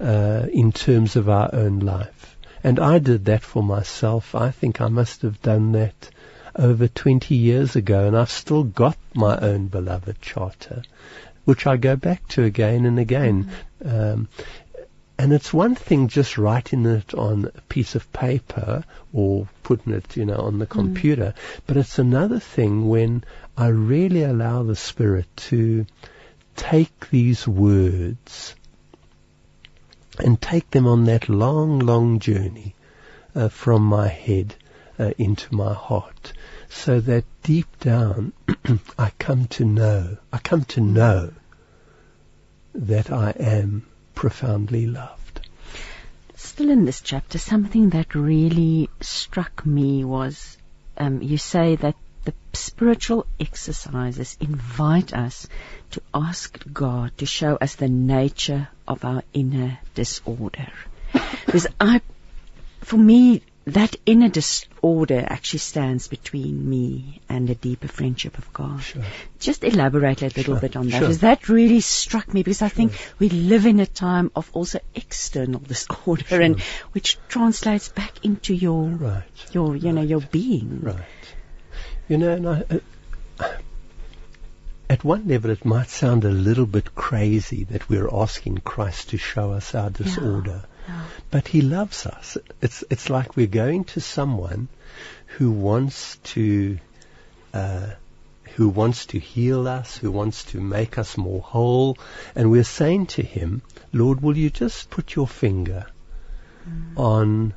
[0.00, 2.36] uh, in terms of our own life.
[2.64, 4.34] And I did that for myself.
[4.34, 6.10] I think I must have done that
[6.56, 10.82] over 20 years ago, and I've still got my own beloved charter,
[11.44, 13.50] which I go back to again and again.
[13.84, 14.28] Um,
[15.20, 20.16] and it's one thing just writing it on a piece of paper or putting it,
[20.16, 21.34] you know, on the computer,
[21.66, 23.24] but it's another thing when
[23.56, 25.86] I really allow the Spirit to
[26.54, 28.54] take these words
[30.20, 32.74] and take them on that long, long journey
[33.34, 34.54] uh, from my head
[34.98, 36.32] uh, into my heart,
[36.68, 38.32] so that deep down
[38.98, 41.32] I come to know, I come to know
[42.74, 45.48] that I am profoundly loved.
[46.34, 50.58] Still in this chapter, something that really struck me was
[50.96, 51.94] um, you say that
[52.28, 55.48] the spiritual exercises invite us
[55.92, 60.68] to ask God to show us the nature of our inner disorder.
[61.46, 62.00] because I,
[62.82, 68.82] for me, that inner disorder actually stands between me and a deeper friendship of God.
[68.82, 69.02] Sure.
[69.38, 71.00] Just elaborate a little Sure, bit on that, sure.
[71.00, 72.42] because that really struck me.
[72.42, 76.60] Because I think we live in a time of also external disorder, and
[76.92, 79.24] which translates back into your Right.
[79.52, 80.80] your you know your being.
[80.82, 81.04] Right.
[82.08, 82.64] You know, and I,
[83.38, 83.48] uh,
[84.88, 89.18] at one level it might sound a little bit crazy that we're asking Christ to
[89.18, 90.64] show us our disorder.
[90.88, 91.04] yeah.
[91.30, 92.38] But he loves us.
[92.62, 94.68] It's it's like we're going to someone
[95.36, 96.78] who wants to
[97.52, 97.90] uh,
[98.54, 101.98] who wants to heal us, who wants to make us more whole,
[102.34, 103.60] and we're saying to him,
[103.92, 105.86] Lord, will you just put your finger
[106.96, 107.54] on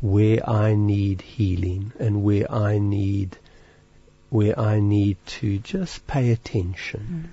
[0.00, 3.38] where I need healing and where I need
[4.30, 7.32] where I need to just pay attention.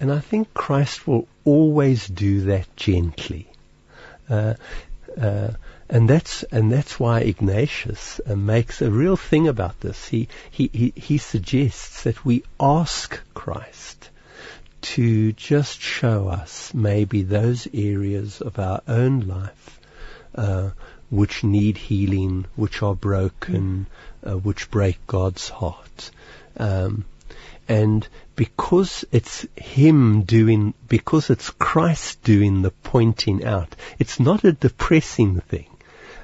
[0.00, 3.48] And I think Christ will always do that gently.
[4.28, 4.54] Uh,
[5.20, 5.50] uh,
[5.90, 10.06] and that's and that's why Ignatius uh, makes a real thing about this.
[10.06, 14.10] He, he he he suggests that we ask Christ
[14.80, 19.80] to just show us maybe those areas of our own life
[20.34, 20.70] uh,
[21.10, 23.86] which need healing, which are broken,
[24.24, 26.10] uh, which break God's heart.
[26.58, 27.04] Um,
[27.68, 34.52] and because it's Him doing, because it's Christ doing the pointing out, it's not a
[34.52, 35.66] depressing thing.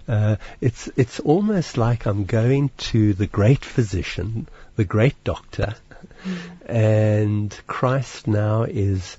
[0.07, 5.75] Uh, it's it's almost like I'm going to the great physician, the great doctor,
[6.25, 6.37] mm.
[6.67, 9.17] and Christ now is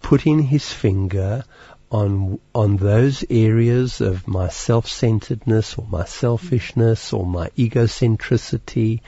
[0.00, 1.44] putting his finger
[1.90, 9.00] on on those areas of my self-centeredness or my selfishness or my egocentricity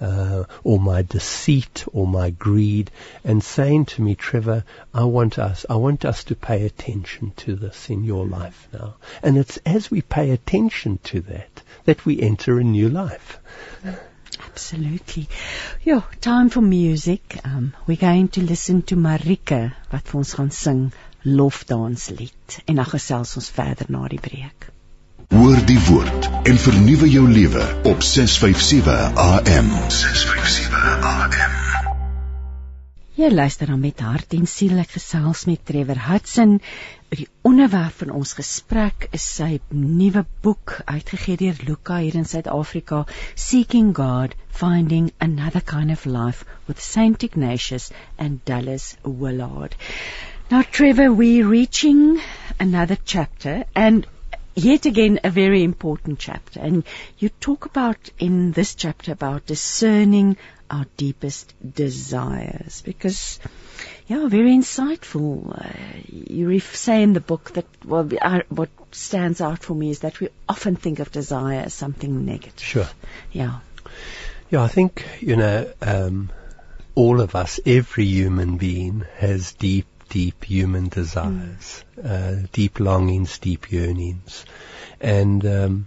[0.00, 2.90] uh, or my deceit or my greed
[3.24, 7.56] and saying to me, Trevor, I want us, I want us to pay attention to
[7.56, 8.96] this in your life now.
[9.22, 13.38] And it's as we pay attention to that that we enter a new life.
[14.44, 15.28] Absolutely.
[15.82, 17.38] Yeah, time for music.
[17.44, 20.82] Um, we're going to listen to Marika wat vir ons gaan sing
[21.24, 24.70] lofdanslied en dan gesels ons verder na die breek.
[25.28, 29.66] Hoor die woord en vernuwe jou lewe op 657 AM.
[29.92, 31.58] 657 AM.
[33.18, 36.56] Jy luister dan met hart en siel ek gesels met Trevor Hudson.
[37.12, 43.04] Die onderwerp van ons gesprek is sy nuwe boek uitgegee deur Luka hier in Suid-Afrika,
[43.34, 49.76] Seeking God: Finding Another Kind of Life with Saint Ignatius and Dallas Willard.
[50.50, 52.22] Now, Trevor, we're reaching
[52.58, 54.06] another chapter, and
[54.58, 56.60] yet again a very important chapter.
[56.60, 56.84] And
[57.18, 60.36] you talk about in this chapter about discerning
[60.70, 63.38] our deepest desires, because
[64.06, 65.58] yeah, very insightful.
[65.58, 68.04] Uh, you say in the book that well,
[68.48, 72.60] what stands out for me is that we often think of desire as something negative.
[72.60, 72.88] Sure.
[73.32, 73.60] Yeah.
[74.50, 76.30] Yeah, I think you know um,
[76.94, 82.04] all of us, every human being has deep deep human desires, mm.
[82.44, 84.44] uh, deep longings, deep yearnings.
[85.00, 85.86] And um,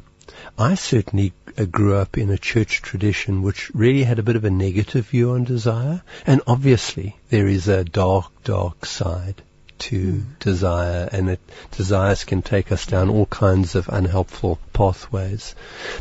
[0.57, 4.45] I certainly uh, grew up in a church tradition which really had a bit of
[4.45, 6.01] a negative view on desire.
[6.26, 9.41] And obviously there is a dark, dark side
[9.80, 10.39] to mm.
[10.39, 11.39] desire and it,
[11.72, 15.55] desires can take us down all kinds of unhelpful pathways.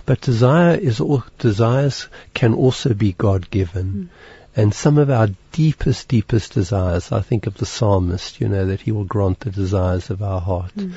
[0.05, 3.87] But desire is all, desires can also be God given.
[3.93, 4.09] Mm.
[4.57, 8.81] And some of our deepest, deepest desires, I think of the psalmist, you know, that
[8.81, 10.75] he will grant the desires of our heart.
[10.75, 10.93] Mm.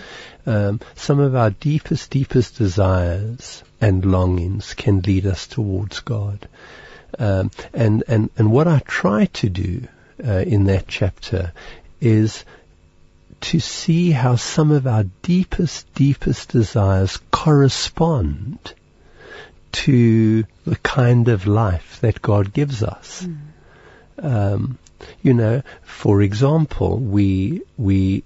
[0.46, 6.48] Um, some of our deepest, deepest desires and longings can lead us towards God.
[7.20, 9.88] Um, and, and, and what I try to do
[10.26, 11.54] uh, in that chapter
[12.02, 12.44] is
[13.42, 18.74] to see how some of our deepest, deepest desires correspond
[19.74, 23.28] to the kind of life that God gives us.
[23.28, 23.38] Mm.
[24.26, 24.78] Um,
[25.22, 28.24] you know, for example, we we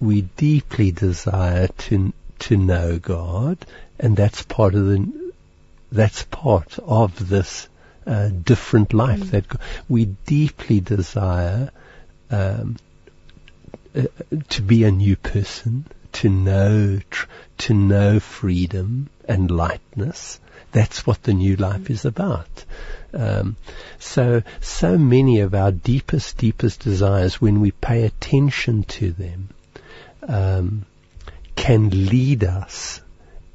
[0.00, 3.58] we deeply desire to to know God,
[3.98, 5.32] and that's part of the
[5.90, 7.68] that's part of this
[8.06, 9.30] uh, different life mm.
[9.30, 9.46] that
[9.88, 11.70] we deeply desire
[12.30, 12.76] um,
[13.94, 14.02] uh,
[14.48, 17.26] to be a new person, to know tr-
[17.58, 20.40] to know freedom and lightness,
[20.72, 22.64] that's what the new life is about.
[23.14, 23.56] Um,
[23.98, 29.48] so, so many of our deepest, deepest desires, when we pay attention to them,
[30.26, 30.86] um,
[31.56, 33.00] can lead us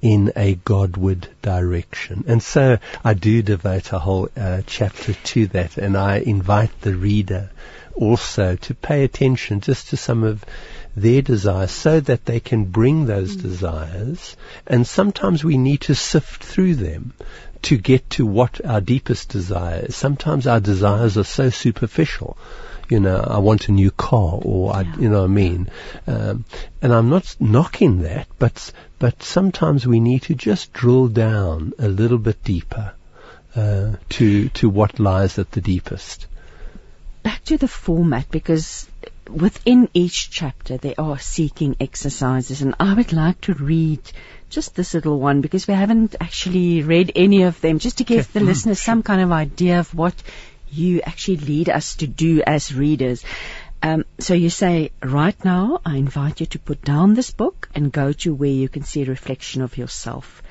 [0.01, 2.23] in a Godward direction.
[2.27, 6.95] And so I do devote a whole uh, chapter to that, and I invite the
[6.95, 7.49] reader
[7.95, 10.45] also to pay attention just to some of
[10.97, 13.41] their desires so that they can bring those mm.
[13.43, 14.35] desires.
[14.65, 17.13] And sometimes we need to sift through them
[17.63, 19.95] to get to what our deepest desire is.
[19.95, 22.37] Sometimes our desires are so superficial.
[22.89, 25.69] You know, I want a new car, or I, you know what I mean.
[26.07, 26.45] Um,
[26.81, 31.89] and I'm not knocking that, but but sometimes we need to just drill down a
[31.89, 32.93] little bit deeper
[33.55, 36.27] uh, to to what lies at the deepest.
[37.23, 38.87] Back to the format, because
[39.29, 44.01] within each chapter there are seeking exercises and I would like to read
[44.49, 48.31] just this little one because we haven't actually read any of them just to give
[48.31, 50.15] the listeners some kind of idea of what
[50.69, 53.23] you actually lead us to do as readers.
[53.81, 57.91] Um, so you say, right now, I invite you to put down this book and
[57.91, 60.41] go to where you can see a reflection of yourself.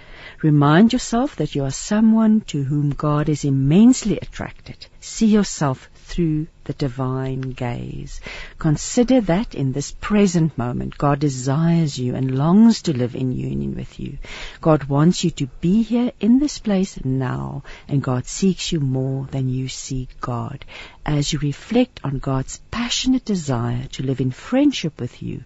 [0.42, 4.86] Remind yourself that you are someone to whom God is immensely attracted.
[5.00, 8.20] See yourself through the divine gaze.
[8.58, 13.74] Consider that in this present moment, God desires you and longs to live in union
[13.74, 14.18] with you.
[14.60, 19.26] God wants you to be here in this place now, and God seeks you more
[19.26, 20.64] than you seek God.
[21.04, 25.42] As you reflect on God's passionate desire to live in friendship with you,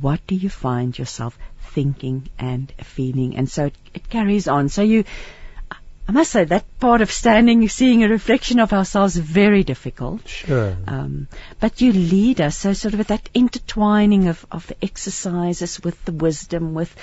[0.00, 1.38] what do you find yourself
[1.74, 3.36] thinking and feeling?
[3.36, 4.68] And so it, it carries on.
[4.68, 5.04] So you,
[6.08, 10.26] I must say that part of standing, seeing a reflection of ourselves, is very difficult.
[10.26, 10.76] Sure.
[10.86, 11.28] Um,
[11.60, 16.04] but you lead us, so sort of with that intertwining of, of the exercises with
[16.04, 16.94] the wisdom, with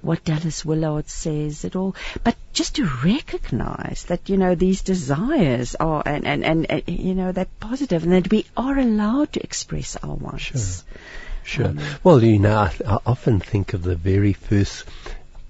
[0.00, 5.74] what Dallas Willard says at all, but just to recognize that, you know, these desires
[5.74, 9.42] are, and, and, and, uh, you know, they're positive and that we are allowed to
[9.42, 10.84] express our wants.
[10.84, 10.98] Sure.
[11.46, 11.66] Sure.
[11.66, 14.84] Um, well, you know, I, I, often think of the very first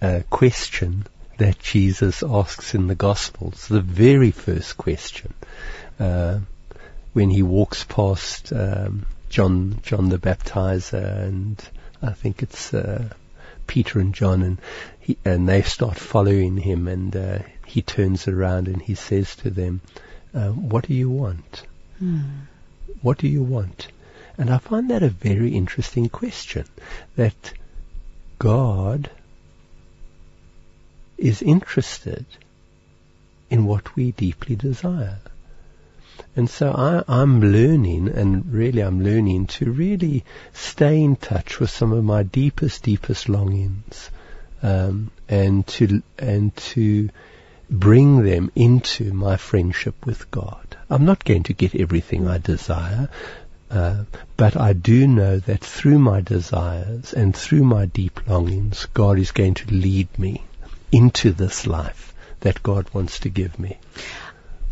[0.03, 1.07] uh, question
[1.39, 5.35] that Jesus asks in the Gospels, the very first question,
[6.01, 6.39] uh,
[7.13, 11.63] when he walks past um, John, John the Baptizer, and
[12.03, 13.09] I think it's uh,
[13.67, 14.59] Peter and John, and
[15.01, 19.51] he, and they start following him, and uh, he turns around and he says to
[19.51, 19.81] them,
[20.35, 21.65] uh, "What do you want?
[21.99, 22.21] Hmm.
[23.03, 23.89] What do you want?"
[24.39, 26.67] And I find that a very interesting question.
[27.17, 27.53] That
[28.39, 29.11] God
[31.19, 32.25] is interested
[33.49, 35.19] in what we deeply desire.
[36.35, 41.71] And so I, am learning, and really I'm learning to really stay in touch with
[41.71, 44.11] some of my deepest, deepest longings,
[44.63, 47.11] um, and to and to
[47.71, 50.77] bring them into my friendship with God.
[50.89, 53.09] I'm not going to get everything I desire,
[53.71, 54.05] uh,
[54.37, 59.33] but I do know that through my desires and through my deep longings, God is
[59.33, 60.43] going to lead me
[60.93, 63.79] into this life that God wants to give me.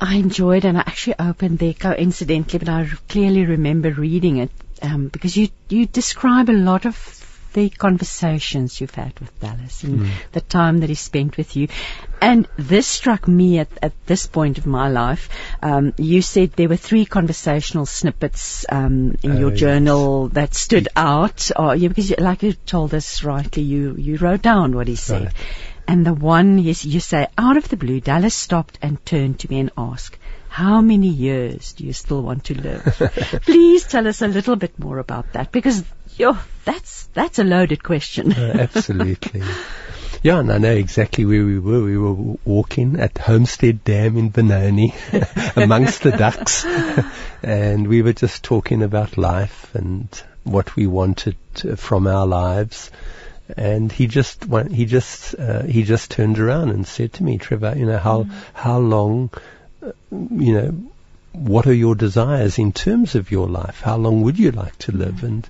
[0.00, 4.50] I enjoyed, and I actually opened there coincidentally, but I clearly remember reading it
[4.82, 7.20] um, because you you describe a lot of
[7.54, 10.10] the conversations you've had with Dallas and mm.
[10.32, 11.68] the time that he spent with you.
[12.20, 15.28] And this struck me at, at this point of my life.
[15.62, 20.34] Um, you said there were three conversational snippets um, in your oh, journal yes.
[20.34, 24.42] that stood out, or, yeah, because you, like you told us rightly, you, you wrote
[24.42, 25.26] down what he said.
[25.26, 25.34] Right.
[25.86, 29.50] And the one is, you say, out of the blue, Dallas stopped and turned to
[29.50, 30.18] me and asked,
[30.48, 32.84] how many years do you still want to live?
[33.42, 35.82] Please tell us a little bit more about that because
[36.16, 38.32] yo, that's that's a loaded question.
[38.32, 39.42] uh, absolutely.
[40.22, 41.82] Yeah, and I know exactly where we were.
[41.82, 44.94] We were walking at Homestead Dam in Benoni
[45.56, 46.64] amongst the ducks,
[47.42, 50.08] and we were just talking about life and
[50.44, 51.36] what we wanted
[51.76, 52.90] from our lives.
[53.56, 57.38] And he just went, he just uh, he just turned around and said to me,
[57.38, 58.32] Trevor, you know how mm.
[58.54, 59.30] how long,
[59.82, 60.90] uh, you know,
[61.32, 63.80] what are your desires in terms of your life?
[63.82, 65.16] How long would you like to live?
[65.16, 65.24] Mm.
[65.24, 65.48] And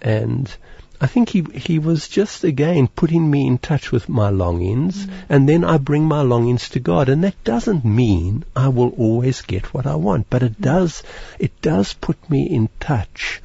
[0.00, 0.56] and
[1.00, 5.12] I think he he was just again putting me in touch with my longings, mm.
[5.28, 9.42] and then I bring my longings to God, and that doesn't mean I will always
[9.42, 11.02] get what I want, but it does
[11.38, 13.42] it does put me in touch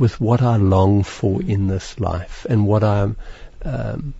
[0.00, 3.16] with what I long for in this life and what I'm,
[3.64, 4.14] um,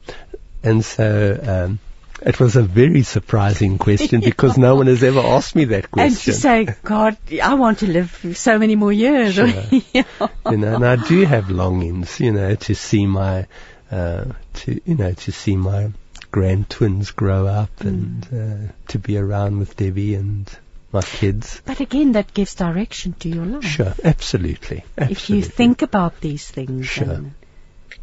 [0.62, 1.40] and so.
[1.42, 1.78] Um,
[2.22, 6.12] it was a very surprising question because no one has ever asked me that question.
[6.12, 9.36] And to say, God, I want to live so many more years.
[9.36, 9.46] Sure.
[9.92, 10.02] yeah.
[10.50, 13.46] You know, and I do have longings, you know, to see my,
[13.90, 15.92] uh, to you know, to see my
[16.30, 17.88] grand twins grow up mm.
[17.88, 20.46] and uh, to be around with Debbie and
[20.92, 21.60] my kids.
[21.64, 23.64] But again, that gives direction to your life.
[23.64, 24.84] Sure, absolutely.
[24.98, 25.12] absolutely.
[25.12, 27.32] If you think about these things, sure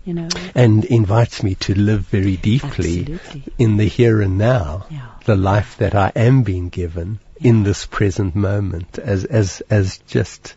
[0.07, 0.29] you know.
[0.55, 3.43] And invites me to live very deeply Absolutely.
[3.57, 5.05] in the here and now, yeah.
[5.25, 7.49] the life that I am being given yeah.
[7.49, 10.55] in this present moment as, as, as just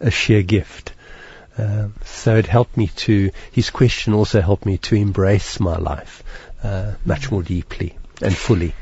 [0.00, 0.92] a sheer gift.
[1.58, 6.22] Uh, so it helped me to, his question also helped me to embrace my life
[6.62, 7.32] uh, much mm.
[7.32, 8.74] more deeply and fully.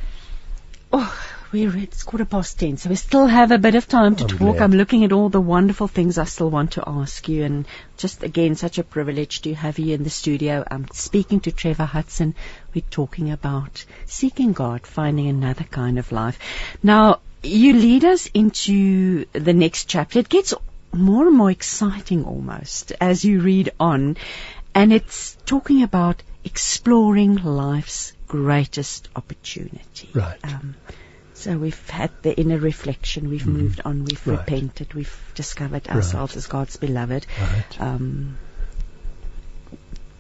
[0.93, 4.25] Oh, we're it's quarter past ten, so we still have a bit of time to
[4.25, 4.57] I'm talk.
[4.57, 4.63] Glad.
[4.63, 7.67] I'm looking at all the wonderful things I still want to ask you, and
[7.97, 10.65] just again, such a privilege to have you in the studio.
[10.71, 12.35] I'm speaking to Trevor Hudson.
[12.75, 16.39] We're talking about seeking God, finding another kind of life.
[16.83, 20.19] Now, you lead us into the next chapter.
[20.19, 20.55] It gets
[20.93, 24.17] more and more exciting almost as you read on,
[24.75, 30.11] and it's talking about exploring life's greatest opportunity.
[30.15, 30.39] Right.
[30.45, 30.75] Um,
[31.37, 33.53] so we've had the inner reflection, we've mm.
[33.53, 34.39] moved on, we've right.
[34.39, 36.39] repented, we've discovered ourselves right.
[36.39, 37.27] as God's beloved.
[37.39, 37.81] Right.
[37.81, 38.39] Um,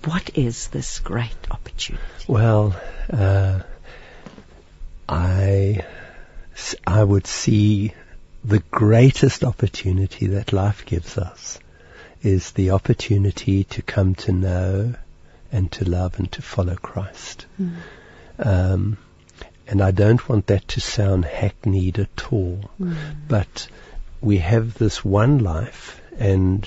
[0.04, 2.04] what is this great opportunity?
[2.28, 2.78] Well,
[3.10, 3.60] uh,
[5.08, 5.84] I,
[6.86, 7.94] I would see
[8.44, 11.58] the greatest opportunity that life gives us
[12.22, 14.94] is the opportunity to come to know
[15.50, 17.46] and to love and to follow Christ.
[17.58, 17.76] Mm.
[18.38, 18.98] Um,
[19.68, 22.70] and I don't want that to sound hackneyed at all.
[22.80, 22.96] Mm.
[23.28, 23.68] But
[24.20, 26.66] we have this one life and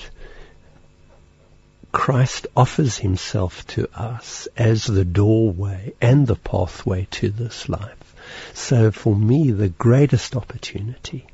[1.92, 8.14] Christ offers himself to us as the doorway and the pathway to this life.
[8.54, 11.26] So for me, the greatest opportunity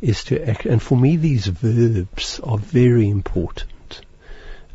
[0.00, 4.02] is to act, and for me these verbs are very important,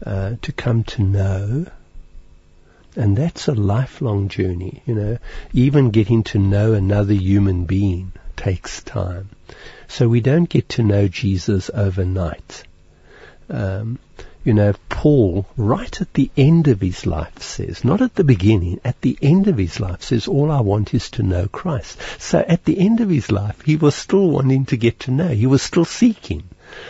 [0.05, 1.65] uh, to come to know,
[2.98, 5.18] and that's a lifelong journey, you know,
[5.54, 9.30] even getting to know another human being takes time.
[9.88, 12.64] So we don't get to know Jesus overnight.
[13.50, 14.00] Um,
[14.43, 18.80] you know, Paul, right at the end of his life says, not at the beginning,
[18.84, 22.00] at the end of his life says, all I want is to know Christ.
[22.18, 25.28] So at the end of his life, he was still wanting to get to know.
[25.28, 26.43] He was still seeking.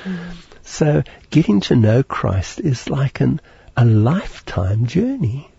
[0.04, 0.36] Mm.
[0.64, 3.42] So getting to know Christ is like an,
[3.76, 5.50] a lifetime journey.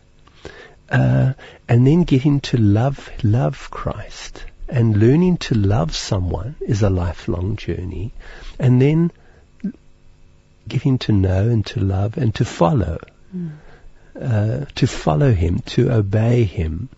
[0.90, 1.34] Uh,
[1.68, 7.56] and then getting to love, love Christ and learning to love someone is a lifelong
[7.56, 8.12] journey.
[8.58, 9.10] And then
[10.66, 12.98] getting to know and to love and to follow.
[13.34, 13.52] Mm.
[14.20, 16.88] Uh, to follow him, to obey him,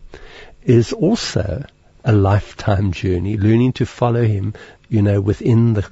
[0.64, 1.64] is also
[2.02, 3.36] a lifetime journey.
[3.36, 4.54] Learning to follow him,
[4.88, 5.86] you know, within the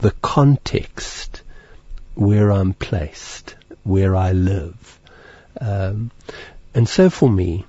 [0.00, 1.40] the context
[2.14, 5.00] where I'm placed, where I live.
[5.58, 6.10] Um,
[6.76, 7.64] and so for me,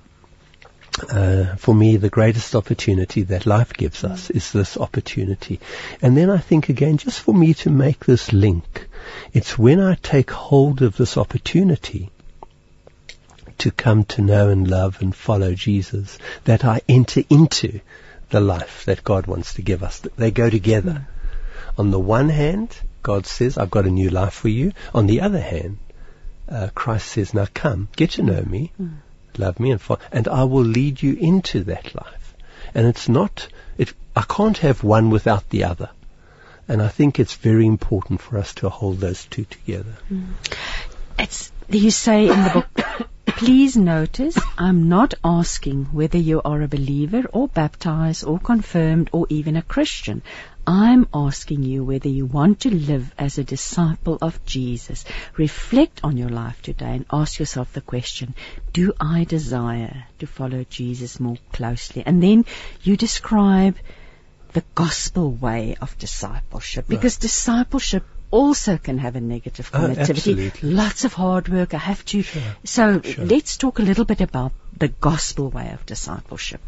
[1.10, 5.60] uh, for me, the greatest opportunity that life gives us is this opportunity.
[6.02, 8.86] And then I think again, just for me to make this link,
[9.32, 12.10] it's when I take hold of this opportunity
[13.58, 17.80] to come to know and love and follow Jesus that I enter into
[18.28, 20.00] the life that God wants to give us.
[20.00, 21.06] They go together.
[21.06, 21.78] Mm.
[21.78, 24.72] On the one hand, God says, I've got a new life for you.
[24.94, 25.78] On the other hand,
[26.50, 28.72] uh, Christ says, now come, get to know me.
[28.80, 28.98] Mm
[29.38, 29.80] love me and
[30.12, 32.34] and I will lead you into that life.
[32.74, 35.90] And it's not, it, I can't have one without the other.
[36.66, 39.94] And I think it's very important for us to hold those two together.
[40.12, 40.26] Mm.
[41.18, 46.68] It's, you say in the book, please notice I'm not asking whether you are a
[46.68, 50.22] believer or baptized or confirmed or even a Christian.
[50.68, 55.06] I'm asking you whether you want to live as a disciple of Jesus.
[55.38, 58.34] Reflect on your life today and ask yourself the question,
[58.74, 62.02] do I desire to follow Jesus more closely?
[62.04, 62.44] And then
[62.82, 63.78] you describe
[64.52, 67.22] the gospel way of discipleship because right.
[67.22, 69.86] discipleship also can have a negative oh.
[70.62, 71.72] Oh, Lots of hard work.
[71.72, 72.20] I have to.
[72.20, 72.42] Sure.
[72.64, 73.24] So sure.
[73.24, 76.60] let's talk a little bit about the gospel way of discipleship.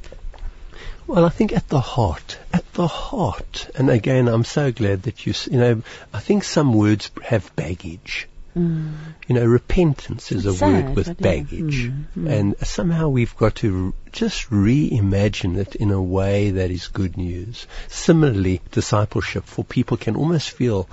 [1.07, 5.26] Well, I think at the heart, at the heart, and again, I'm so glad that
[5.26, 5.83] you, you know,
[6.14, 8.28] I think some words have baggage.
[8.57, 8.93] Mm.
[9.28, 11.89] You know, repentance is it's a sad, word with baggage.
[11.89, 12.31] Mm, mm.
[12.31, 17.66] And somehow we've got to just reimagine it in a way that is good news.
[17.89, 20.89] Similarly, discipleship for people can almost feel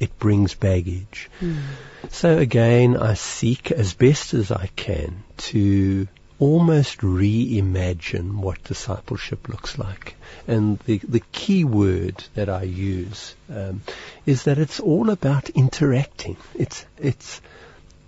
[0.00, 1.30] it brings baggage.
[1.40, 1.62] Mm.
[2.10, 6.08] So again, I seek as best as I can to
[6.38, 10.14] almost reimagine what discipleship looks like.
[10.46, 13.82] And the, the key word that I use um,
[14.24, 16.36] is that it's all about interacting.
[16.54, 17.40] It's, it's,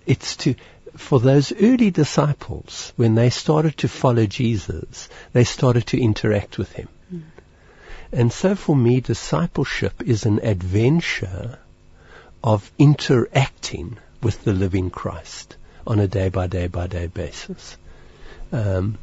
[0.07, 0.55] it's to,
[0.97, 6.73] for those early disciples, when they started to follow Jesus, they started to interact with
[6.73, 6.89] him.
[7.13, 7.23] Mm.
[8.13, 11.59] And so for me, discipleship is an adventure
[12.43, 15.57] of interacting with the living Christ
[15.87, 17.77] on a day by day by day basis
[18.53, 18.99] um,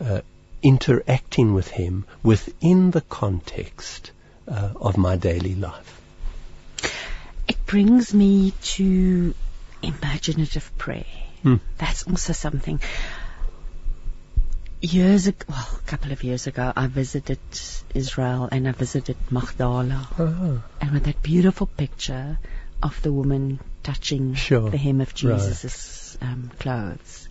[0.00, 0.20] uh,
[0.62, 4.12] interacting with Him within the context
[4.48, 6.00] uh, of my daily life.
[7.46, 9.34] It brings me to
[9.82, 11.04] imaginative prayer.
[11.42, 11.56] Hmm.
[11.78, 12.80] That's also something.
[14.80, 17.38] Years ago, well, a couple of years ago, I visited
[17.94, 20.08] Israel and I visited Magdala.
[20.18, 20.58] Uh-huh.
[20.80, 22.38] And with that beautiful picture
[22.82, 24.70] of the woman touching sure.
[24.70, 26.30] the hem of Jesus' right.
[26.30, 27.23] um, clothes.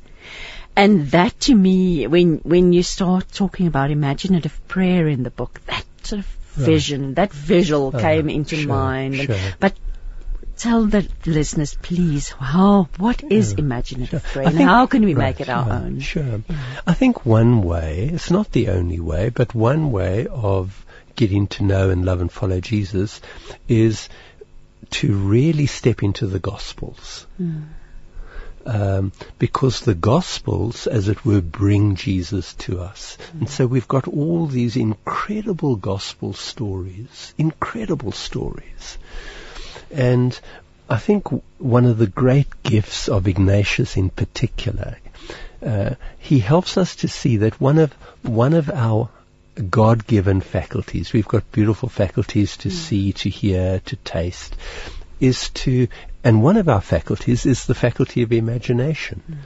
[0.76, 5.62] And that to me, when, when you start talking about imaginative prayer in the book,
[5.66, 7.16] that sort of vision, right.
[7.16, 9.16] that visual uh, came into sure, mind.
[9.16, 9.38] Sure.
[9.60, 9.76] But
[10.58, 14.32] tell the listeners, please, how, what is imaginative sure.
[14.32, 16.00] prayer and how can we right, make it our own?
[16.00, 16.42] Sure.
[16.88, 21.64] I think one way, it's not the only way, but one way of getting to
[21.64, 23.22] know and love and follow Jesus
[23.68, 24.10] is
[24.90, 27.28] to really step into the Gospels.
[27.40, 27.66] Mm
[28.66, 33.18] um, because the Gospels, as it were, bring Jesus to us.
[33.40, 38.98] And so we've got all these incredible Gospel stories, incredible stories.
[39.92, 40.40] And
[40.90, 41.28] I think
[41.60, 44.98] one of the great gifts of Ignatius in particular,
[45.66, 49.10] uh, he helps us to see that one of one of our
[49.70, 52.72] God-given faculties, we've got beautiful faculties to mm.
[52.72, 54.56] see, to hear, to taste,
[55.20, 55.88] is to,
[56.24, 59.22] and one of our faculties is the faculty of imagination.
[59.30, 59.38] Mm.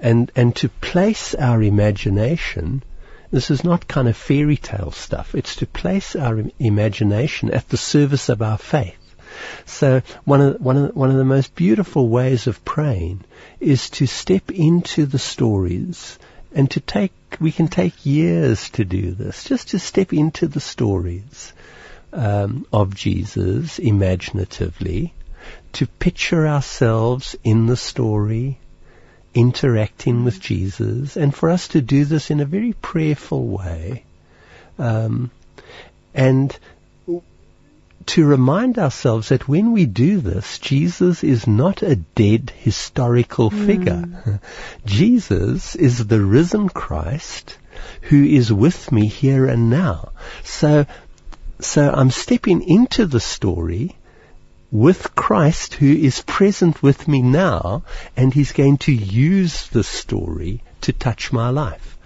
[0.00, 2.82] And, and to place our imagination,
[3.30, 5.34] this is not kind of fairy tale stuff.
[5.34, 8.98] It's to place our imagination at the service of our faith.
[9.64, 13.24] So one of, one of, one of the most beautiful ways of praying
[13.60, 16.18] is to step into the stories
[16.54, 20.60] and to take, we can take years to do this, just to step into the
[20.60, 21.52] stories
[22.12, 25.14] um, of Jesus imaginatively,
[25.74, 28.58] to picture ourselves in the story,
[29.34, 34.04] interacting with Jesus, and for us to do this in a very prayerful way.
[34.78, 35.30] Um,
[36.14, 36.56] and
[38.06, 43.66] to remind ourselves that when we do this, Jesus is not a dead historical mm.
[43.66, 44.40] figure.
[44.86, 47.56] Jesus is the risen Christ
[48.02, 50.12] who is with me here and now.
[50.44, 50.86] So,
[51.60, 53.96] so I'm stepping into the story
[54.72, 57.84] with Christ who is present with me now
[58.16, 61.98] and he's going to use the story to touch my life.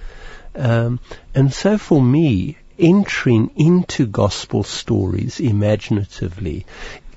[0.57, 0.99] Um,
[1.33, 6.67] and so for me, entering into gospel stories imaginatively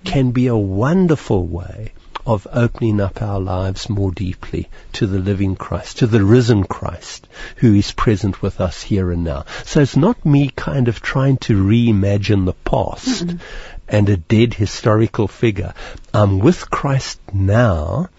[0.04, 1.94] can be a wonderful way
[2.26, 7.28] of opening up our lives more deeply to the living Christ, to the risen Christ
[7.58, 9.46] who is present with us here and now.
[9.66, 13.40] So it's not me kind of trying to reimagine the past mm
[13.92, 15.74] and a dead historical figure.
[16.14, 18.10] I'm with Christ now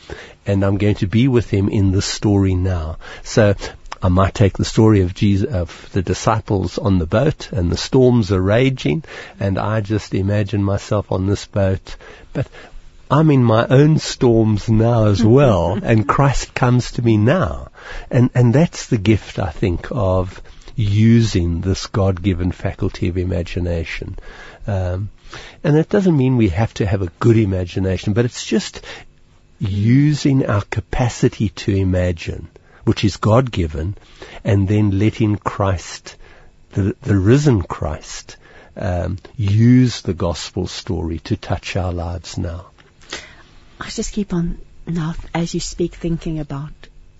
[0.45, 2.99] and I'm going to be with him in the story now.
[3.22, 3.55] So
[4.03, 7.76] I might take the story of Jesus, of the disciples on the boat and the
[7.76, 9.05] storms are raging
[9.38, 11.96] and I just imagine myself on this boat.
[12.32, 12.48] But
[13.11, 17.68] I'm in my own storms now as well and Christ comes to me now.
[18.11, 20.40] And, and that's the gift, I think, of
[20.76, 24.18] using this God-given faculty of imagination.
[24.66, 25.11] Um,
[25.62, 28.80] and that doesn't mean we have to have a good imagination, but it's just
[29.59, 32.48] using our capacity to imagine
[32.91, 33.97] which is God given,
[34.43, 36.16] and then letting Christ,
[36.72, 38.36] the, the risen Christ,
[38.76, 42.66] um, use the gospel story to touch our lives now.
[43.78, 46.72] I just keep on now as you speak thinking about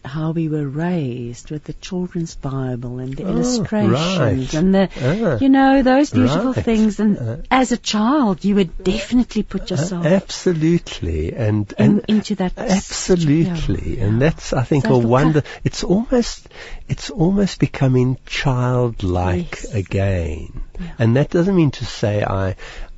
[0.05, 4.55] how we were raised with the children's Bible and the oh, illustrations right.
[4.55, 6.65] and the, uh, you know, those beautiful right.
[6.65, 7.01] things.
[7.01, 12.03] And uh, as a child, you would definitely put uh, yourself uh, absolutely and, in,
[12.09, 14.05] into that absolutely, yeah.
[14.05, 15.43] and that's I think so a wonder.
[15.65, 16.49] It's almost
[16.89, 19.75] it's almost becoming childlike yes.
[19.75, 20.93] again, yeah.
[20.99, 22.57] and that doesn't mean to say I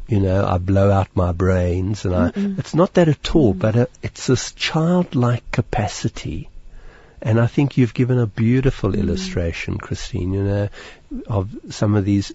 [0.08, 2.56] you know, I blow out my brains, and Mm-mm.
[2.56, 2.60] I.
[2.60, 3.58] It's not that at all, mm.
[3.58, 6.50] but a, uh, it's this childlike capacity
[7.22, 8.98] and I think you've given a beautiful mm.
[8.98, 10.68] illustration, Christine, you know,
[11.28, 12.32] of some of these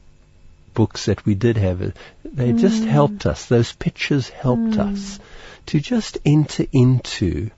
[0.74, 1.80] books that we did have.
[2.24, 2.60] They mm.
[2.60, 3.46] just helped us.
[3.48, 4.94] Those pictures helped mm.
[4.94, 5.20] us
[5.68, 7.52] to just enter into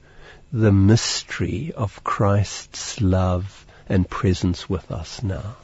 [0.51, 5.57] the mystery of Christ's love and presence with us now.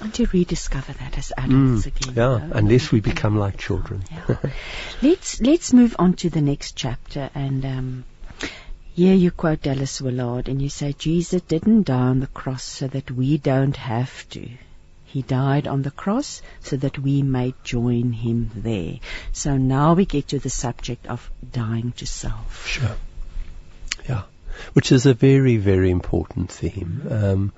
[0.00, 2.14] And to rediscover that as adults mm, again.
[2.16, 4.02] Yeah, unless we become like children.
[4.10, 4.36] Yeah.
[5.02, 8.04] let's let's move on to the next chapter and um,
[8.96, 12.88] here you quote Dallas Willard and you say Jesus didn't die on the cross so
[12.88, 14.48] that we don't have to.
[15.04, 18.94] He died on the cross so that we may join him there.
[19.32, 22.66] So now we get to the subject of dying to self.
[22.66, 22.96] Sure.
[24.08, 24.22] Yeah.
[24.72, 27.06] Which is a very, very important theme.
[27.10, 27.52] Um,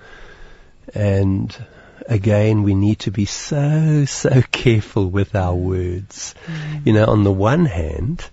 [0.93, 1.57] and
[2.07, 6.35] again, we need to be so, so careful with our words.
[6.47, 6.87] Mm.
[6.87, 8.25] You know, on the one hand,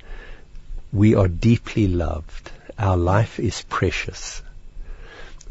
[0.91, 4.41] we are deeply loved our life is precious.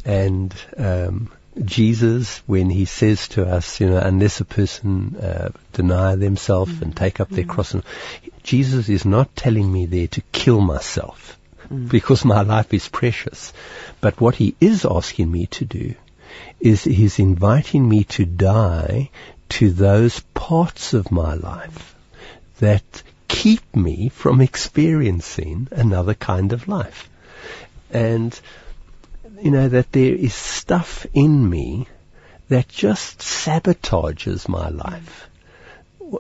[0.04, 1.30] And um,
[1.62, 6.82] Jesus, when he says to us, you know, unless a person uh, deny themselves mm.
[6.82, 7.84] and take up their cross, and,
[8.42, 11.38] Jesus is not telling me there to kill myself
[11.70, 11.88] mm.
[11.88, 13.52] because my life is precious.
[14.00, 15.94] But what he is asking me to do
[16.60, 19.10] is he's inviting me to die
[19.50, 21.94] to those parts of my life
[22.58, 27.08] that keep me from experiencing another kind of life
[27.94, 28.38] and
[29.40, 31.86] you know that there is stuff in me
[32.48, 35.30] that just sabotages my life.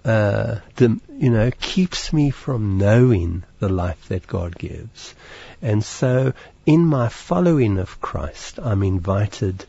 [0.04, 5.14] Uh, the, you know, keeps me from knowing the life that God gives.
[5.60, 6.32] And so
[6.64, 9.64] in my following of Christ, I'm invited,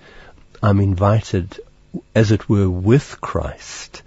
[0.63, 1.59] I'm invited,
[2.15, 4.01] as it were, with Christ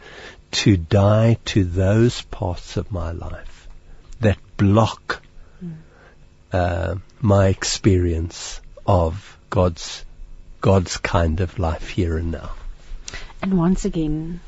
[0.50, 3.68] to die to those parts of my life
[4.20, 5.22] that block
[6.52, 10.04] uh, my experience of God's
[10.60, 12.50] God's kind of life here and now.
[13.40, 14.40] And once again,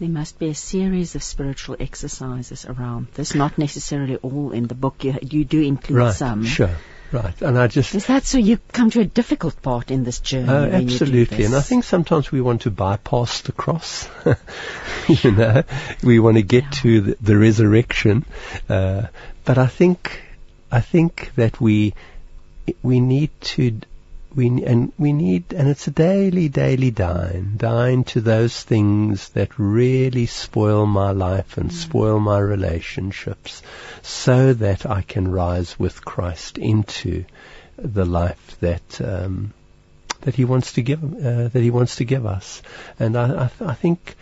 [0.00, 4.76] There must be a series of spiritual exercises around this, not necessarily all in the
[4.76, 5.02] book.
[5.02, 6.44] You, you do include right, some.
[6.44, 6.76] Sure.
[7.10, 8.36] Right, and I just is that so?
[8.36, 10.48] You come to a difficult part in this journey.
[10.48, 14.06] Uh, absolutely, and I think sometimes we want to bypass the cross.
[15.08, 15.62] you know,
[16.04, 16.70] we want to get yeah.
[16.70, 18.26] to the, the resurrection,
[18.68, 19.06] uh,
[19.46, 20.20] but I think
[20.70, 21.94] I think that we
[22.82, 23.80] we need to
[24.34, 29.58] we and we need and it's a daily daily dying dying to those things that
[29.58, 31.72] really spoil my life and mm.
[31.72, 33.62] spoil my relationships
[34.02, 37.24] so that I can rise with Christ into
[37.76, 39.54] the life that um,
[40.20, 42.60] that he wants to give uh, that he wants to give us
[42.98, 44.14] and I, I, I think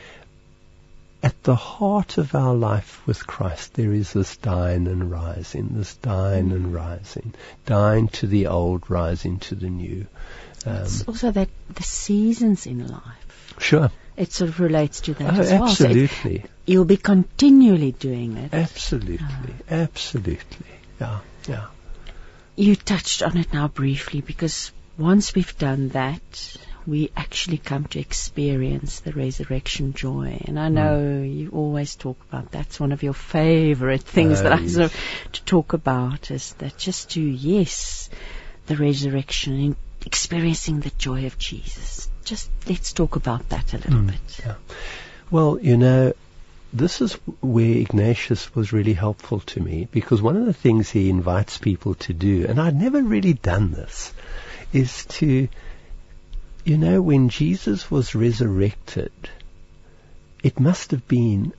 [1.27, 5.97] at the heart of our life with Christ, there is this dying and rising, this
[5.97, 7.35] dying and rising,
[7.65, 10.07] dying to the old, rising to the new.
[10.65, 13.57] Um, it's also that the seasons in life.
[13.59, 13.91] Sure.
[14.17, 15.65] It sort of relates to that oh, as well.
[15.65, 16.43] Absolutely.
[16.43, 18.55] So you'll be continually doing it.
[18.55, 19.19] Absolutely.
[19.69, 20.71] Uh, absolutely.
[21.01, 21.19] Yeah.
[21.49, 21.67] Yeah.
[22.55, 26.57] You touched on it now briefly because once we've done that,
[26.87, 30.41] we actually come to experience the resurrection joy.
[30.45, 31.37] And I know mm.
[31.37, 34.75] you always talk about that's one of your favorite things that I yes.
[34.75, 34.97] sort of
[35.33, 38.09] to talk about is that just to yes,
[38.67, 42.09] the resurrection and experiencing the joy of Jesus.
[42.25, 44.39] Just let's talk about that a little mm, bit.
[44.45, 44.55] Yeah.
[45.31, 46.13] Well, you know,
[46.73, 51.11] this is where Ignatius was really helpful to me because one of the things he
[51.11, 54.13] invites people to do, and I'd never really done this,
[54.73, 55.49] is to
[56.67, 59.13] you know, when Jesus was resurrected,
[60.43, 61.53] it must have been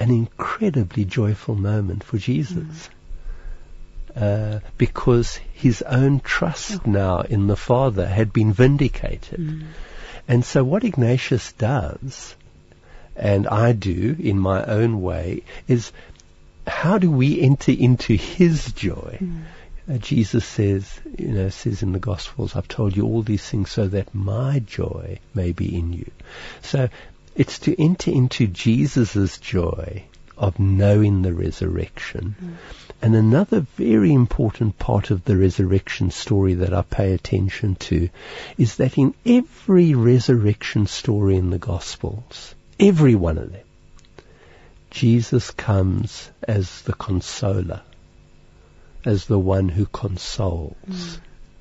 [0.00, 2.88] an incredibly joyful moment for Jesus.
[2.88, 2.88] Mm.
[4.16, 6.90] Uh, because his own trust oh.
[6.90, 9.38] now in the Father had been vindicated.
[9.38, 9.66] Mm.
[10.26, 12.34] And so what Ignatius does,
[13.14, 15.92] and I do in my own way, is
[16.66, 19.18] how do we enter into his joy?
[19.20, 19.42] Mm.
[19.88, 23.70] Uh, Jesus says, you know, says in the Gospels, I've told you all these things
[23.70, 26.10] so that my joy may be in you.
[26.62, 26.88] So
[27.34, 30.04] it's to enter into Jesus' joy
[30.36, 32.34] of knowing the resurrection.
[32.42, 32.52] Mm.
[33.02, 38.08] And another very important part of the resurrection story that I pay attention to
[38.56, 43.60] is that in every resurrection story in the Gospels, every one of them,
[44.90, 47.82] Jesus comes as the consoler
[49.04, 50.76] as the one who consoles.
[50.88, 51.18] Mm.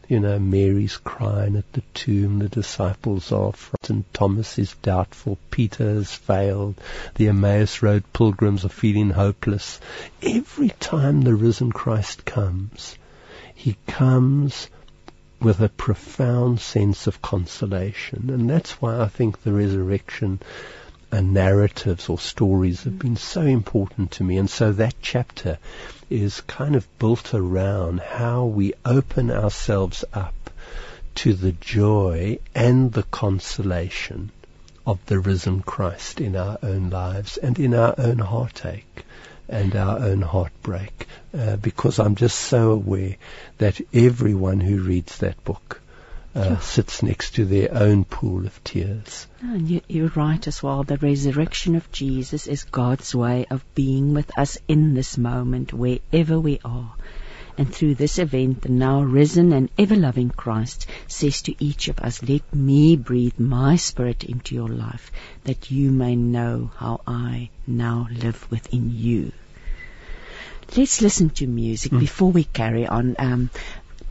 [0.09, 5.85] You know, Mary's crying at the tomb, the disciples are frightened, Thomas is doubtful, Peter
[5.85, 6.75] has failed,
[7.15, 9.79] the Emmaus Road pilgrims are feeling hopeless.
[10.21, 12.97] Every time the risen Christ comes,
[13.55, 14.69] he comes
[15.39, 18.29] with a profound sense of consolation.
[18.29, 20.39] And that's why I think the resurrection
[21.13, 24.37] and narratives or stories have been so important to me.
[24.37, 25.59] And so that chapter
[26.09, 30.33] is kind of built around how we open ourselves up
[31.15, 34.31] to the joy and the consolation
[34.87, 39.05] of the risen Christ in our own lives and in our own heartache
[39.47, 41.07] and our own heartbreak.
[41.31, 43.17] Uh, because I'm just so aware
[43.59, 45.79] that everyone who reads that book
[46.35, 49.27] uh, sits next to their own pool of tears.
[49.41, 50.83] And you, you're right as well.
[50.83, 56.39] The resurrection of Jesus is God's way of being with us in this moment, wherever
[56.39, 56.95] we are.
[57.55, 61.99] And through this event, the now risen and ever loving Christ says to each of
[61.99, 65.11] us, Let me breathe my spirit into your life,
[65.43, 69.31] that you may know how I now live within you.
[70.75, 71.99] Let's listen to music mm.
[71.99, 73.15] before we carry on.
[73.19, 73.51] Um,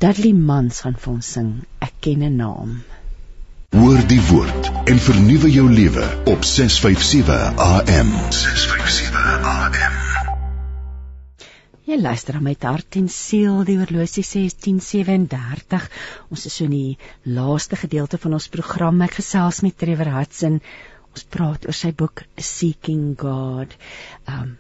[0.03, 1.51] Dudley Mans gaan vir ons sing
[1.87, 2.70] Ek ken 'n naam.
[3.79, 8.11] Hoor die woord en vernuwe jou lewe op 657 AM.
[8.39, 10.01] 657 AM.
[11.87, 15.87] Jy luister aan my hart en siel die oorlosie sê 10:37.
[16.31, 16.99] Ons is so in die
[17.39, 19.01] laaste gedeelte van ons program.
[19.07, 20.59] Ek gesels met Trevor Hudson.
[21.15, 23.79] Ons praat oor sy boek Seeking God.
[24.27, 24.59] Um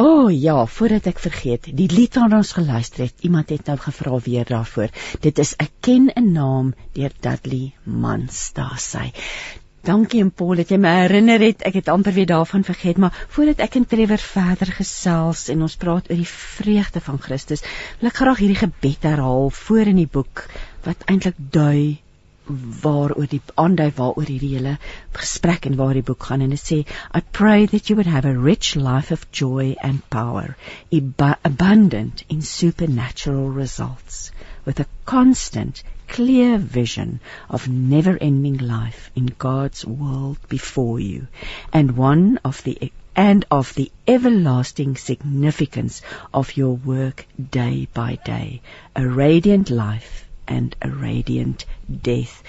[0.00, 3.74] O oh, ja, voordat ek vergeet, die lied wat ons geluister het, iemand het nou
[3.82, 4.88] gevra weer daarvoor.
[5.20, 9.10] Dit is Ek ken 'n naam deur Dudley Mans, daar sê.
[9.84, 11.66] Dankie en Paul dat jy my herinner het.
[11.68, 15.76] Ek het amper weer daarvan vergeet, maar voordat ek en Trevor verder gesels en ons
[15.76, 17.64] praat oor die vreugde van Christus,
[18.00, 20.46] wil ek graag hierdie gebed herhaal voor in die boek
[20.88, 22.00] wat eintlik dui
[22.82, 24.76] waaroor die aandui waaroor hierdie hele
[25.18, 26.78] gesprek en waar die boek gaan en dit sê
[27.18, 30.56] I pray that you would have a rich life of joy and power
[31.50, 34.30] abundant in supernatural results
[34.64, 41.28] with a constant clear vision of never-ending life in God's world before you,
[41.72, 46.02] and one of the and of the everlasting significance
[46.32, 48.60] of your work day by day,
[48.96, 51.64] a radiant life and a radiant
[52.02, 52.42] death.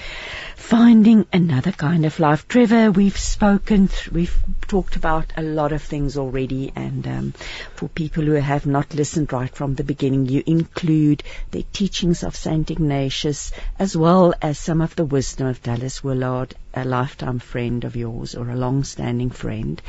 [0.56, 2.48] Finding another kind of life.
[2.48, 4.38] Trevor, we've spoken, we've
[4.68, 7.34] talked about a lot of things already, and um,
[7.76, 12.36] for people who have not listened right from the beginning, you include the teachings of
[12.36, 17.84] Saint Ignatius as well as some of the wisdom of Dallas Willard, a lifetime friend
[17.84, 19.82] of yours or a long-standing friend,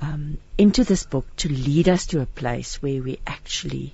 [0.00, 3.92] um, into this book to lead us to a place where we actually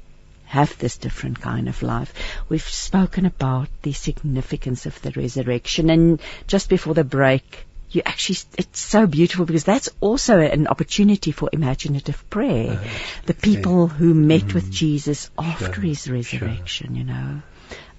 [0.54, 2.12] have this different kind of life.
[2.48, 8.38] We've spoken about the significance of the resurrection and just before the break, you actually,
[8.56, 12.78] it's so beautiful because that's also an opportunity for imaginative prayer.
[12.78, 12.88] Uh,
[13.26, 16.96] the people who met mm, with Jesus after sure, his resurrection, sure.
[16.98, 17.42] you know.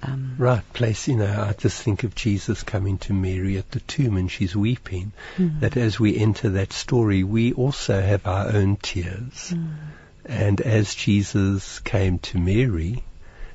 [0.03, 3.80] Um, right place, you know, I just think of Jesus coming to Mary at the
[3.82, 5.11] tomb and she's weeping.
[5.38, 5.60] Mm.
[5.61, 9.52] That as we enter that story, we also have our own tears.
[9.53, 9.76] Mm.
[10.26, 13.03] And as Jesus came to Mary,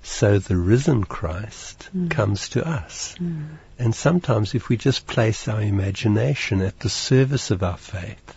[0.03, 2.11] so the risen Christ mm.
[2.11, 3.17] comes to us.
[3.19, 3.49] Mm.
[3.79, 8.37] And sometimes if we just place our imagination at the service of our faith,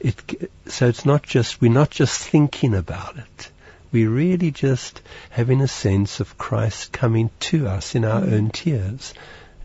[0.00, 3.50] it, so it's not just, we're not just thinking about it.
[3.92, 8.32] We're really just having a sense of Christ coming to us in our mm.
[8.32, 9.14] own tears.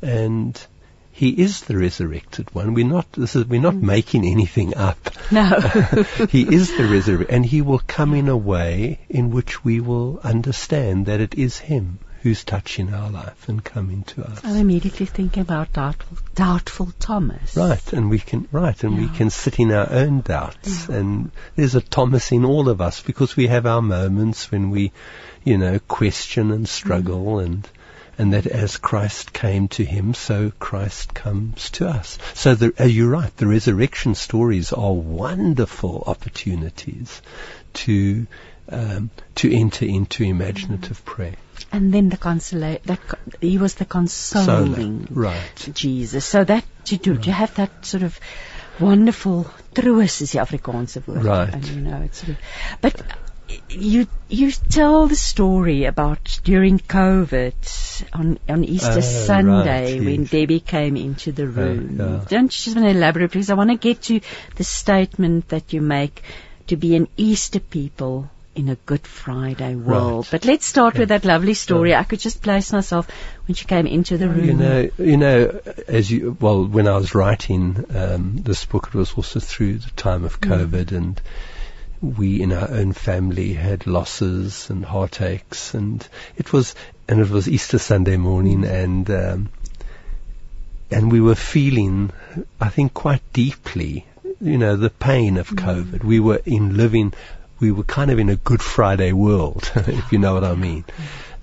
[0.02, 0.60] And
[1.16, 2.74] he is the resurrected one.
[2.74, 3.84] We're not, this is, we're not mm.
[3.84, 4.98] making anything up.
[5.30, 5.46] No.
[6.30, 10.20] he is the resurrected, and he will come in a way in which we will
[10.24, 14.42] understand that it is him who's touching our life and coming to us.
[14.44, 17.56] I'm immediately thinking about doubtful, doubtful Thomas.
[17.56, 19.02] Right, and we can, right, and yeah.
[19.02, 20.96] we can sit in our own doubts, yeah.
[20.96, 24.92] and there's a Thomas in all of us because we have our moments when we,
[25.44, 27.46] you know, question and struggle mm.
[27.46, 27.70] and,
[28.18, 32.18] and that as Christ came to him, so Christ comes to us.
[32.34, 37.22] So the, uh, you're right, the resurrection stories are wonderful opportunities
[37.74, 38.28] to
[38.70, 41.06] um, to enter into imaginative mm.
[41.06, 41.36] prayer.
[41.72, 42.84] And then the consolate
[43.42, 45.70] he was the consoling right.
[45.74, 46.26] Jesus.
[46.26, 47.26] So that you do, right.
[47.26, 48.20] you have that sort of
[48.80, 51.24] wonderful troos is the Afrikaanse word.
[51.24, 51.54] Right.
[51.54, 52.38] And, you know, it's sort of,
[52.82, 53.02] but
[53.70, 60.22] you you tell the story about during COVID on on Easter uh, Sunday right, when
[60.22, 60.32] yes.
[60.32, 62.00] Debbie came into the room.
[62.00, 62.26] Uh, yeah.
[62.28, 63.50] Don't you just want to elaborate, please?
[63.50, 64.22] I want to get to
[64.56, 66.22] the statement that you make
[66.68, 70.26] to be an Easter people in a Good Friday world.
[70.26, 70.32] Right.
[70.32, 71.02] But let's start yeah.
[71.02, 71.92] with that lovely story.
[71.92, 72.02] Yeah.
[72.02, 73.08] I could just place myself
[73.48, 74.46] when she came into the room.
[74.46, 78.96] You know, you know, as you well, when I was writing um, this book, it
[78.96, 80.50] was also through the time of mm.
[80.50, 80.98] COVID mm.
[80.98, 81.22] and
[82.04, 86.06] we in our own family had losses and heartaches, and
[86.36, 86.76] it was
[87.08, 89.50] and it was Easter Sunday morning, and um,
[90.92, 92.12] and we were feeling,
[92.60, 94.06] I think, quite deeply,
[94.42, 95.60] you know, the pain of mm.
[95.60, 96.04] COVID.
[96.04, 97.14] We were in living,
[97.62, 100.84] we were kind of in a Good Friday world, if you know what I mean,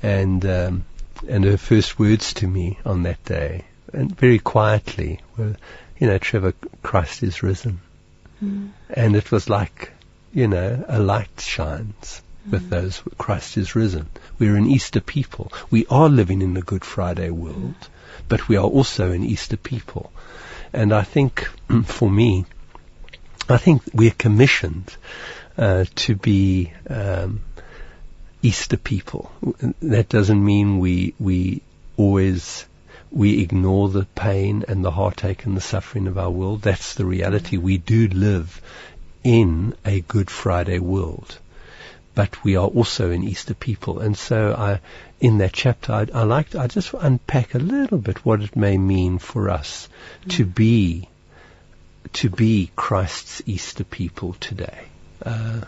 [0.03, 0.85] and um,
[1.27, 3.65] and her first words to me on that day,
[3.95, 5.57] and very quietly, were,
[5.99, 7.81] you know, Trevor, Christ is risen.
[8.45, 8.71] Mm.
[8.89, 9.93] And it was like
[10.33, 12.71] you know, a light shines with mm.
[12.71, 14.09] those Christ is risen.
[14.39, 15.53] We're an Easter people.
[15.71, 17.89] We are living in the Good Friday world, mm.
[18.29, 20.13] but we are also an Easter people.
[20.73, 21.49] And I think
[21.85, 22.47] for me,
[23.49, 24.97] I think we're commissioned
[25.59, 27.41] uh, to be um,
[28.43, 29.31] Easter people.
[29.83, 31.63] That doesn't mean we we
[31.97, 32.65] always
[33.11, 36.63] we ignore the pain and the heartache and the suffering of our world.
[36.63, 37.57] That's the reality.
[37.57, 38.63] We do live
[39.23, 41.39] in a Good Friday world.
[42.15, 44.01] But we are also an Easter people.
[44.01, 44.81] And so I,
[45.21, 48.77] in that chapter, I, I like, I just unpack a little bit what it may
[48.77, 49.89] mean for us
[50.25, 50.31] mm.
[50.33, 51.09] to be,
[52.15, 54.85] to be Christ's Easter people today.
[55.25, 55.61] Uh,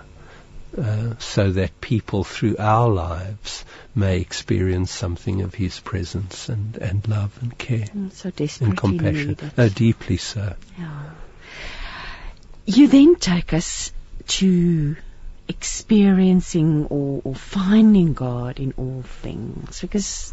[0.76, 3.62] uh, so that people through our lives
[3.94, 8.32] may experience something of His presence and, and love and care mm, so
[8.64, 9.36] and compassion.
[9.58, 10.54] Uh, deeply so.
[10.78, 11.10] Yeah.
[12.64, 13.92] You then take us
[14.28, 14.96] to
[15.48, 20.32] experiencing or, or, finding God in all things because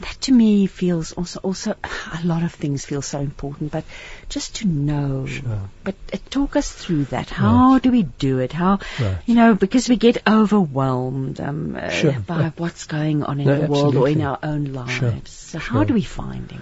[0.00, 1.74] that to me feels also also
[2.12, 3.84] a lot of things feel so important but
[4.28, 5.70] just to know sure.
[5.84, 7.82] but uh, talk us through that how right.
[7.82, 9.18] do we do it how right.
[9.24, 13.66] you know because we get overwhelmed um, uh, by what's going on in no, the
[13.66, 15.14] world or in our own lives sure.
[15.24, 16.60] so how do we find him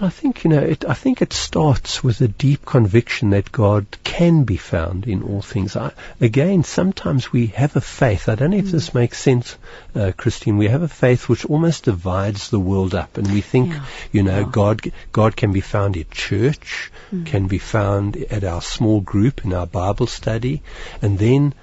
[0.00, 0.58] I think you know.
[0.58, 5.22] It, I think it starts with a deep conviction that God can be found in
[5.22, 5.76] all things.
[5.76, 8.28] I, again, sometimes we have a faith.
[8.28, 8.98] I don't know if this hmm.
[8.98, 9.56] makes sense,
[9.94, 10.56] uh, Christine.
[10.58, 13.84] We have a faith which almost divides the world up, and we think, Yeah.
[14.10, 14.48] you know, Yeah.
[14.50, 17.22] God God can be found at church, hmm.
[17.22, 20.62] can be found at our small group in our Bible study,
[21.02, 21.54] and then,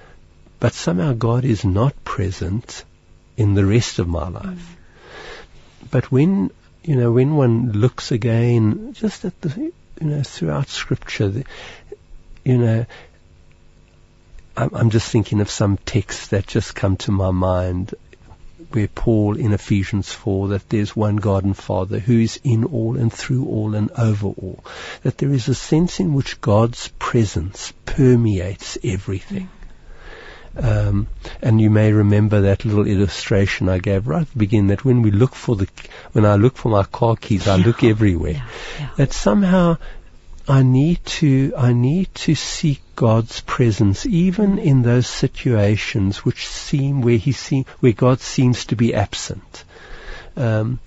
[0.62, 2.86] but somehow God is not present
[3.36, 4.46] in the rest of my life.
[4.46, 5.88] Hmm.
[5.92, 6.52] But when
[6.84, 9.74] you know, when one looks again, just at the, you
[10.08, 11.46] know, throughout Scripture, the,
[12.44, 12.86] you know,
[14.58, 17.94] I'm, I'm just thinking of some texts that just come to my mind,
[18.72, 22.98] where Paul in Ephesians 4 that there's one God and Father who is in all
[22.98, 24.64] and through all and over all,
[25.04, 29.50] that there is a sense in which God's presence permeates everything.
[30.58, 31.08] Um,
[31.42, 35.02] and you may remember that little illustration I gave right at the beginning that when
[35.02, 35.68] we look for the,
[36.12, 38.34] when I look for my car keys, I look everywhere.
[38.34, 38.48] Yeah,
[38.80, 38.90] yeah.
[38.98, 39.78] That somehow
[40.48, 47.02] I need to, I need to seek God's presence even in those situations which seem
[47.02, 49.64] where he seem, where God seems to be absent.
[50.36, 50.80] Um,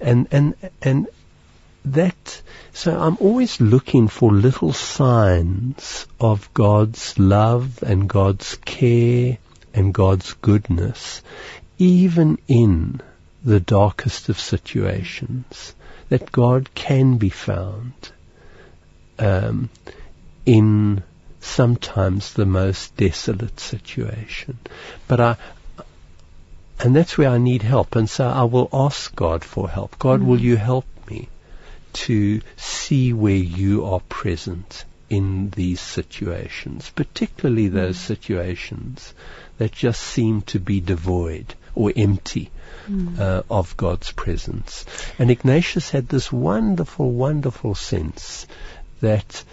[0.00, 1.06] and, and, and
[1.84, 2.42] that,
[2.72, 9.38] so I'm always looking for little signs of God's love and God's care
[9.74, 11.22] and God's goodness,
[11.78, 13.00] even in
[13.44, 15.74] the darkest of situations,
[16.08, 17.92] that God can be found
[19.18, 19.68] um,
[20.46, 21.02] in
[21.40, 24.58] sometimes the most desolate situation.
[25.06, 25.36] But I,
[26.80, 27.96] and that's where I need help.
[27.96, 29.98] And so I will ask God for help.
[29.98, 30.86] God, will you help
[31.94, 39.14] to see where you are present in these situations, particularly those situations
[39.58, 42.50] that just seem to be devoid or empty
[43.18, 44.84] uh, of God's presence.
[45.18, 48.46] And Ignatius had this wonderful, wonderful sense
[49.00, 49.44] that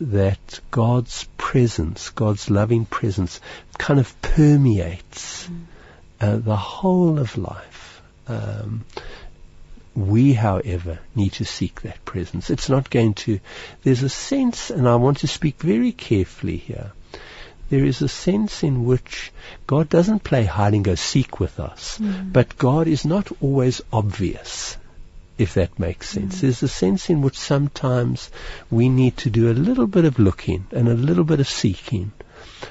[0.00, 3.40] that God's presence, God's loving presence,
[3.78, 5.48] kind of permeates
[6.20, 8.02] uh, the whole of life.
[8.26, 8.84] Um,
[9.94, 12.50] we, however, need to seek that presence.
[12.50, 13.40] It's not going to.
[13.82, 16.92] There's a sense, and I want to speak very carefully here.
[17.68, 19.32] There is a sense in which
[19.66, 22.30] God doesn't play hide and go seek with us, hmm.
[22.30, 24.76] but God is not always obvious,
[25.38, 26.40] if that makes sense.
[26.40, 26.46] Hmm.
[26.46, 28.30] There's a sense in which sometimes
[28.70, 32.12] we need to do a little bit of looking and a little bit of seeking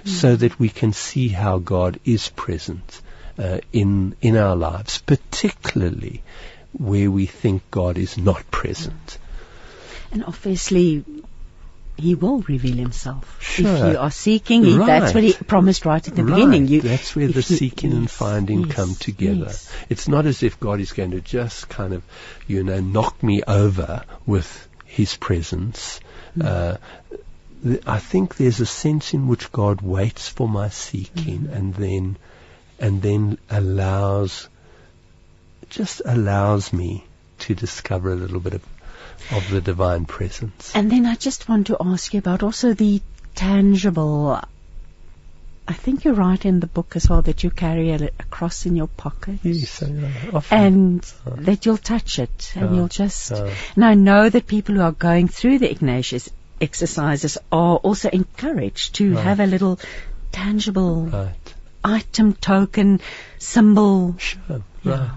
[0.03, 0.09] hmm.
[0.09, 3.01] so that we can see how God is present
[3.39, 6.21] uh, in in our lives, particularly
[6.73, 9.17] where we think God is not present.
[10.11, 11.03] And obviously,
[11.97, 13.37] He will reveal Himself.
[13.59, 16.35] If you are seeking, he, that's what He promised right at the Right.
[16.35, 16.67] beginning.
[16.67, 19.45] You, That's where the seeking and finding yes, come together.
[19.47, 19.71] yes.
[19.89, 22.03] It's not as if God is going to just kind of,
[22.47, 25.99] you know, knock me over with His presence.
[26.37, 26.45] Mm.
[26.45, 26.77] Uh,
[27.63, 31.53] th- I think there's a sense in which God waits for my seeking Mm.
[31.55, 32.17] and then,
[32.79, 34.47] and then allows,
[35.71, 37.03] just allows me
[37.39, 38.63] to discover a little bit of,
[39.31, 40.71] of the divine presence.
[40.75, 43.01] And then I just want to ask you about also the
[43.35, 44.39] tangible.
[45.67, 48.65] I think you write in the book as well that you carry a, a cross
[48.65, 49.39] in your pocket.
[49.43, 49.81] Yes.
[50.51, 51.35] And Uh.
[51.37, 53.31] that you'll touch it and Uh, you'll just.
[53.31, 53.49] uh.
[53.75, 56.29] and I know that people who are going through the Ignatius
[56.59, 59.23] exercises are also encouraged to Right.
[59.23, 59.79] have a little
[60.31, 61.53] tangible right.
[61.83, 62.99] item, token,
[63.39, 64.15] symbol.
[64.17, 65.11] Sure, Yeah, right.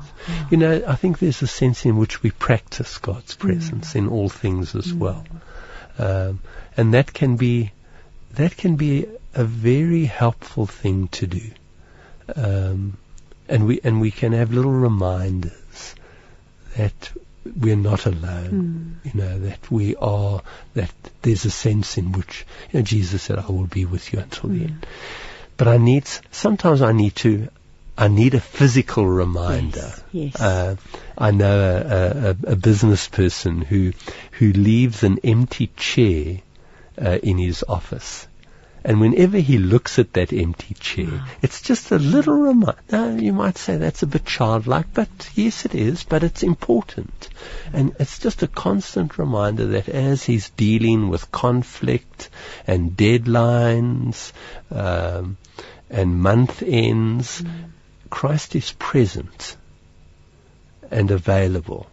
[0.51, 4.29] You know, I think there's a sense in which we practice God's presence in all
[4.29, 5.25] things as well,
[5.99, 6.41] um,
[6.77, 7.73] and that can be
[8.35, 11.51] that can be a very helpful thing to do,
[12.37, 12.97] um,
[13.49, 15.95] and we and we can have little reminders
[16.77, 17.13] that
[17.61, 19.01] we're not alone.
[19.05, 20.43] You know that we are
[20.75, 20.93] that
[21.23, 24.51] there's a sense in which you know Jesus said, "I will be with you until
[24.51, 24.87] the end."
[25.57, 27.49] But I need sometimes I need to
[27.97, 29.93] I need a physical reminder.
[30.11, 30.41] Yes, yes.
[30.41, 30.77] Uh,
[31.17, 33.93] I know a, a, a business person who
[34.33, 36.41] who leaves an empty chair
[37.01, 38.27] uh, in his office.
[38.87, 42.77] And whenever he looks at that empty chair, it's just a little reminder.
[42.93, 47.31] Now, you might say that's a bit childlike, but yes, it is, but it's important.
[47.73, 52.29] And it's just a constant reminder that as he's dealing with conflict
[52.67, 54.33] and deadlines
[54.71, 55.39] um,
[55.89, 57.43] and month ends,
[58.11, 59.57] Christ is present
[60.91, 61.87] and available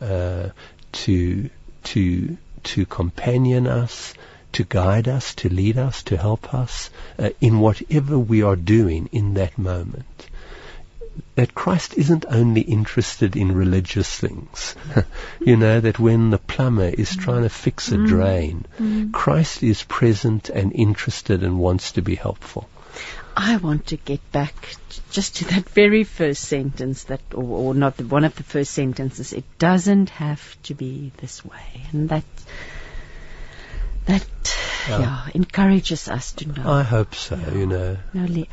[0.00, 0.48] uh,
[0.92, 1.50] to
[1.84, 4.14] to to companion us,
[4.52, 9.08] to guide us, to lead us, to help us uh, in whatever we are doing
[9.12, 10.28] in that moment.
[11.34, 14.74] that Christ isn't only interested in religious things.
[15.40, 18.64] you know, that when the plumber is trying to fix a drain,
[19.12, 22.68] Christ is present and interested and wants to be helpful.
[23.36, 24.76] I want to get back
[25.10, 28.72] just to that very first sentence that, or, or not the, one of the first
[28.72, 29.32] sentences.
[29.32, 32.24] It doesn't have to be this way, and that
[34.06, 34.26] that
[34.88, 35.00] Yeah.
[35.00, 36.70] yeah, encourages us to know.
[36.70, 37.96] I hope so, you know.
[38.14, 38.48] Nolene.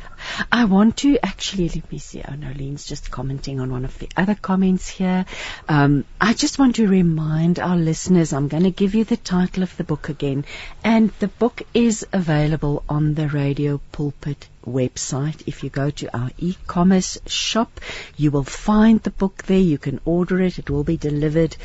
[0.52, 2.22] I want to actually, let me see.
[2.26, 5.26] Oh, Nolene's just commenting on one of the other comments here.
[5.68, 9.62] Um, I just want to remind our listeners, I'm going to give you the title
[9.62, 10.44] of the book again.
[10.84, 15.42] And the book is available on the Radio Pulpit website.
[15.46, 17.80] If you go to our e-commerce shop,
[18.16, 19.58] you will find the book there.
[19.58, 20.58] You can order it.
[20.58, 21.56] It will be delivered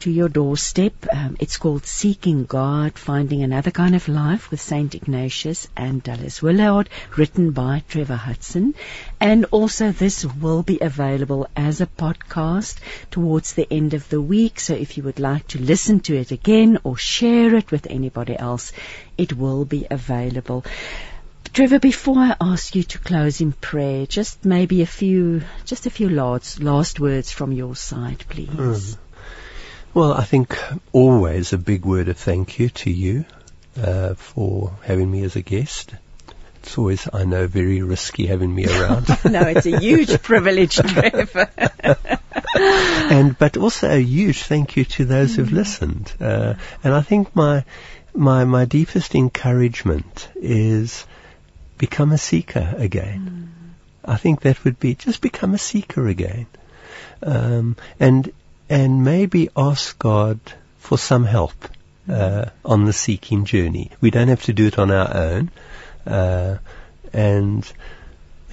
[0.00, 0.94] to your doorstep.
[1.12, 4.94] Um, it's called Seeking God, Finding Another Kind of Life with St.
[4.94, 8.74] Ignatius and Dallas Willard, written by Trevor Hudson.
[9.20, 12.78] And also this will be available as a podcast
[13.10, 14.58] towards the end of the week.
[14.58, 18.38] So if you would like to listen to it again or share it with anybody
[18.38, 18.72] else,
[19.18, 20.64] it will be available.
[21.52, 25.90] Trevor, before I ask you to close in prayer, just maybe a few, just a
[25.90, 28.48] few last, last words from your side, please.
[28.48, 28.98] Mm.
[29.92, 30.56] Well, I think
[30.92, 33.24] always a big word of thank you to you
[33.76, 35.92] uh, for having me as a guest.
[36.62, 39.08] It's always, I know, very risky having me around.
[39.24, 41.50] no, it's a huge privilege, Trevor.
[42.54, 46.12] and but also a huge thank you to those who've listened.
[46.20, 46.54] Uh,
[46.84, 47.64] and I think my
[48.14, 51.04] my my deepest encouragement is
[51.78, 53.52] become a seeker again.
[54.04, 56.46] I think that would be just become a seeker again,
[57.22, 58.32] um, and
[58.70, 60.38] and maybe ask God
[60.78, 61.68] for some help
[62.08, 63.90] uh, on the seeking journey.
[64.00, 65.50] We don't have to do it on our own,
[66.06, 66.58] uh,
[67.12, 67.70] and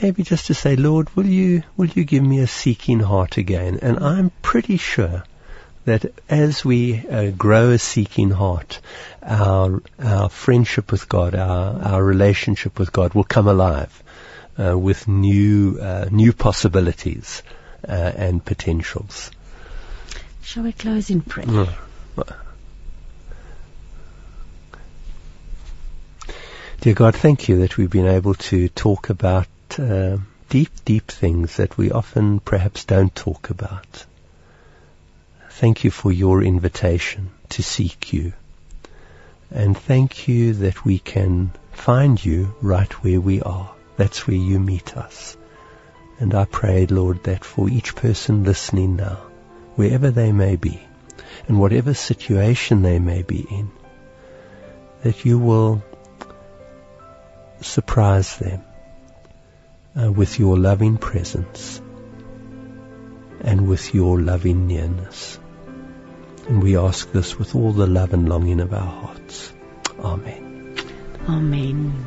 [0.01, 3.79] maybe just to say, Lord, will you will you give me a seeking heart again?
[3.81, 5.23] And I'm pretty sure
[5.85, 8.79] that as we uh, grow a seeking heart,
[9.21, 14.03] our our friendship with God, our our relationship with God will come alive
[14.59, 17.43] uh, with new uh, new possibilities
[17.87, 19.31] uh, and potentials.
[20.47, 21.45] Shall we close in prayer?
[21.45, 21.73] Mm.
[26.79, 31.57] Dear God, thank you that we've been able to talk about uh, deep, deep things
[31.57, 34.05] that we often perhaps don't talk about.
[35.49, 38.31] Thank you for your invitation to seek you.
[39.51, 43.69] And thank you that we can find you right where we are.
[43.97, 45.35] That's where you meet us.
[46.19, 49.19] And I pray, Lord, that for each person listening now,
[49.77, 50.81] wherever they may be,
[51.47, 53.71] and whatever situation they may be in,
[55.03, 55.83] that you will
[57.61, 58.61] surprise them
[59.95, 61.79] uh, with your loving presence
[63.41, 65.39] and with your loving nearness.
[66.47, 69.53] And we ask this with all the love and longing of our hearts.
[69.99, 70.75] Amen.
[71.29, 72.05] Amen.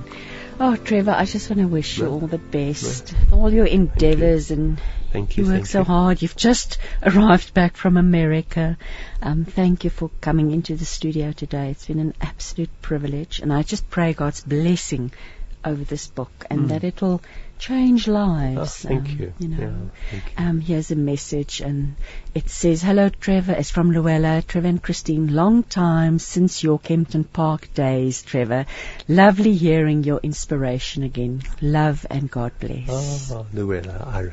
[0.58, 3.14] Oh, Trevor, I just want to wish you all the best.
[3.32, 4.80] All your endeavors and
[5.12, 5.44] Thank you.
[5.44, 5.84] you work so you.
[5.84, 6.22] hard.
[6.22, 8.76] You've just arrived back from America.
[9.22, 11.70] Um, thank you for coming into the studio today.
[11.70, 13.40] It's been an absolute privilege.
[13.40, 15.12] And I just pray God's blessing
[15.64, 16.68] over this book and Mm.
[16.68, 17.20] that it will
[17.58, 18.76] change Oh, lives.
[18.76, 19.32] thank um, you.
[19.38, 19.58] You know.
[19.60, 20.30] Yeah, thank you.
[20.46, 21.96] Um, here's a message, and
[22.34, 23.52] it says, "Hello, Trevor.
[23.52, 25.34] It's from Luella, Trevor and Christine.
[25.34, 28.64] Long time since your Kempton Park days, Trevor.
[29.08, 31.42] Lovely hearing your inspiration again.
[31.60, 34.30] Love and God bless." Oh, Luella, I,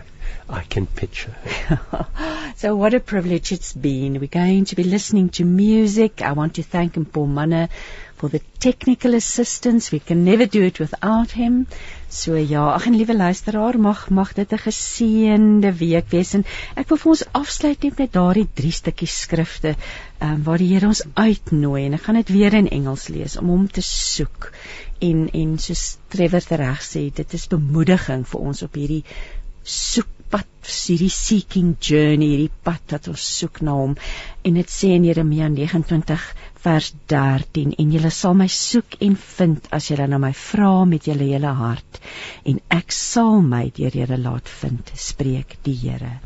[0.49, 1.35] I can picture
[2.55, 4.19] so what a privilege it's been.
[4.19, 6.21] We're going to be listening to music.
[6.21, 7.69] I want to thank him, Paul Manne,
[8.15, 9.91] for the technical assistance.
[9.91, 11.67] We can never do it without him.
[12.09, 16.45] So ja, ag en liewe luisteraar, mag mag dit 'n geseënde week wees en
[16.75, 19.75] ek wil vir ons afsluit net met daardie drie stukkies skrifte
[20.21, 23.47] um, waar die Here ons uitnooi en ek gaan dit weer in Engels lees om
[23.53, 24.51] hom te soek.
[24.99, 29.03] En en soos Trevor reg sê, dit is bemoediging vir ons op hierdie
[30.27, 33.95] soekpad, hierdie seeking journey, hierdie pad wat ons soek na hom.
[34.43, 36.25] En dit sê in Jeremia 29
[36.63, 41.07] vers 13 en julle sal my soek en vind as julle na my vra met
[41.07, 42.01] julle hele hart
[42.43, 46.19] en ek sal my deur julle laat vind, spreek die Here.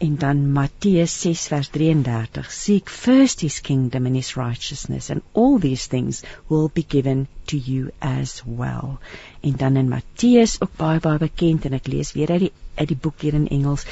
[0.00, 5.58] En dan Matteus 6 vers 33 Seek first his kingdom and his righteousness and all
[5.58, 8.98] these things will be given to you as well.
[9.40, 12.88] En dan in Matteus ook baie baie bekend en ek lees weer uit die uit
[12.88, 13.84] die boek hier in Engels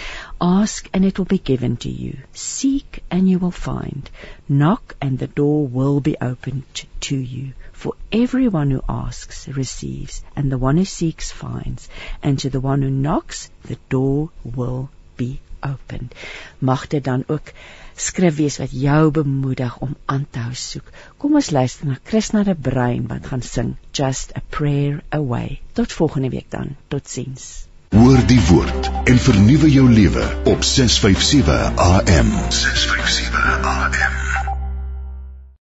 [0.46, 2.18] Ask and it will be given to you.
[2.32, 4.10] Seek and you will find.
[4.46, 7.52] Knock and the door will be opened to you.
[7.72, 11.88] For everyone who asks receives and the one who seeks finds
[12.22, 16.10] and to the one who knocks the door will be open.
[16.58, 17.52] Mag dit dan ook
[17.98, 20.90] skrif wees wat jou bemoedig om aan te hou soek.
[21.16, 25.60] Kom ons luister na Krishna de Bruin wat gaan sing Just a Prayer Away.
[25.72, 26.76] Tot volgende week dan.
[26.88, 27.66] Totsiens.
[27.88, 32.32] Hoor die woord en vernuwe jou lewe op 657 AM.
[32.48, 34.27] 657 AM.